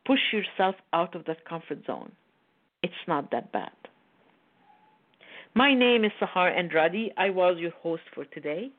push 0.07 0.19
yourself 0.31 0.75
out 0.93 1.15
of 1.15 1.25
that 1.25 1.43
comfort 1.45 1.79
zone. 1.85 2.11
It's 2.81 3.03
not 3.07 3.29
that 3.31 3.51
bad. 3.51 3.71
My 5.53 5.73
name 5.73 6.05
is 6.05 6.11
Sahar 6.21 6.49
Andrade. 6.57 7.11
I 7.17 7.29
was 7.29 7.57
your 7.59 7.71
host 7.71 8.03
for 8.15 8.23
today. 8.25 8.69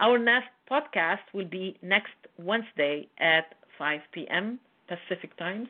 Our 0.00 0.18
next 0.18 0.48
podcast 0.70 1.26
will 1.34 1.44
be 1.44 1.76
next 1.82 2.14
Wednesday 2.38 3.08
at 3.18 3.54
5 3.78 4.00
p.m. 4.12 4.58
Pacific 4.88 5.36
times. 5.36 5.68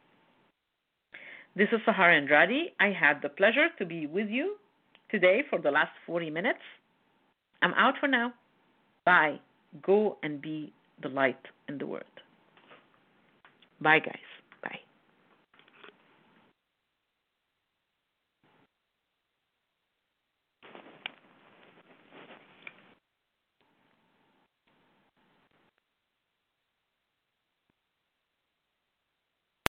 This 1.57 1.69
is 1.73 1.81
Sahar 1.89 2.15
Andrade. 2.15 2.73
I 2.79 2.89
had 2.89 3.23
the 3.23 3.31
pleasure 3.31 3.69
to 3.79 3.87
be 3.87 4.07
with 4.07 4.29
you 4.29 4.57
today 5.11 5.43
for 5.49 5.59
the 5.59 5.71
last 5.71 5.93
40 6.07 6.29
minutes. 6.29 6.59
I'm 7.63 7.73
out 7.73 7.95
for 7.99 8.09
now. 8.09 8.35
Bye. 9.07 9.41
Go 9.81 10.19
and 10.23 10.43
be 10.43 10.75
the 11.03 11.09
light 11.09 11.41
in 11.67 11.79
the 11.79 11.87
world. 11.87 12.05
Bye, 13.81 14.01
guys. 14.01 14.26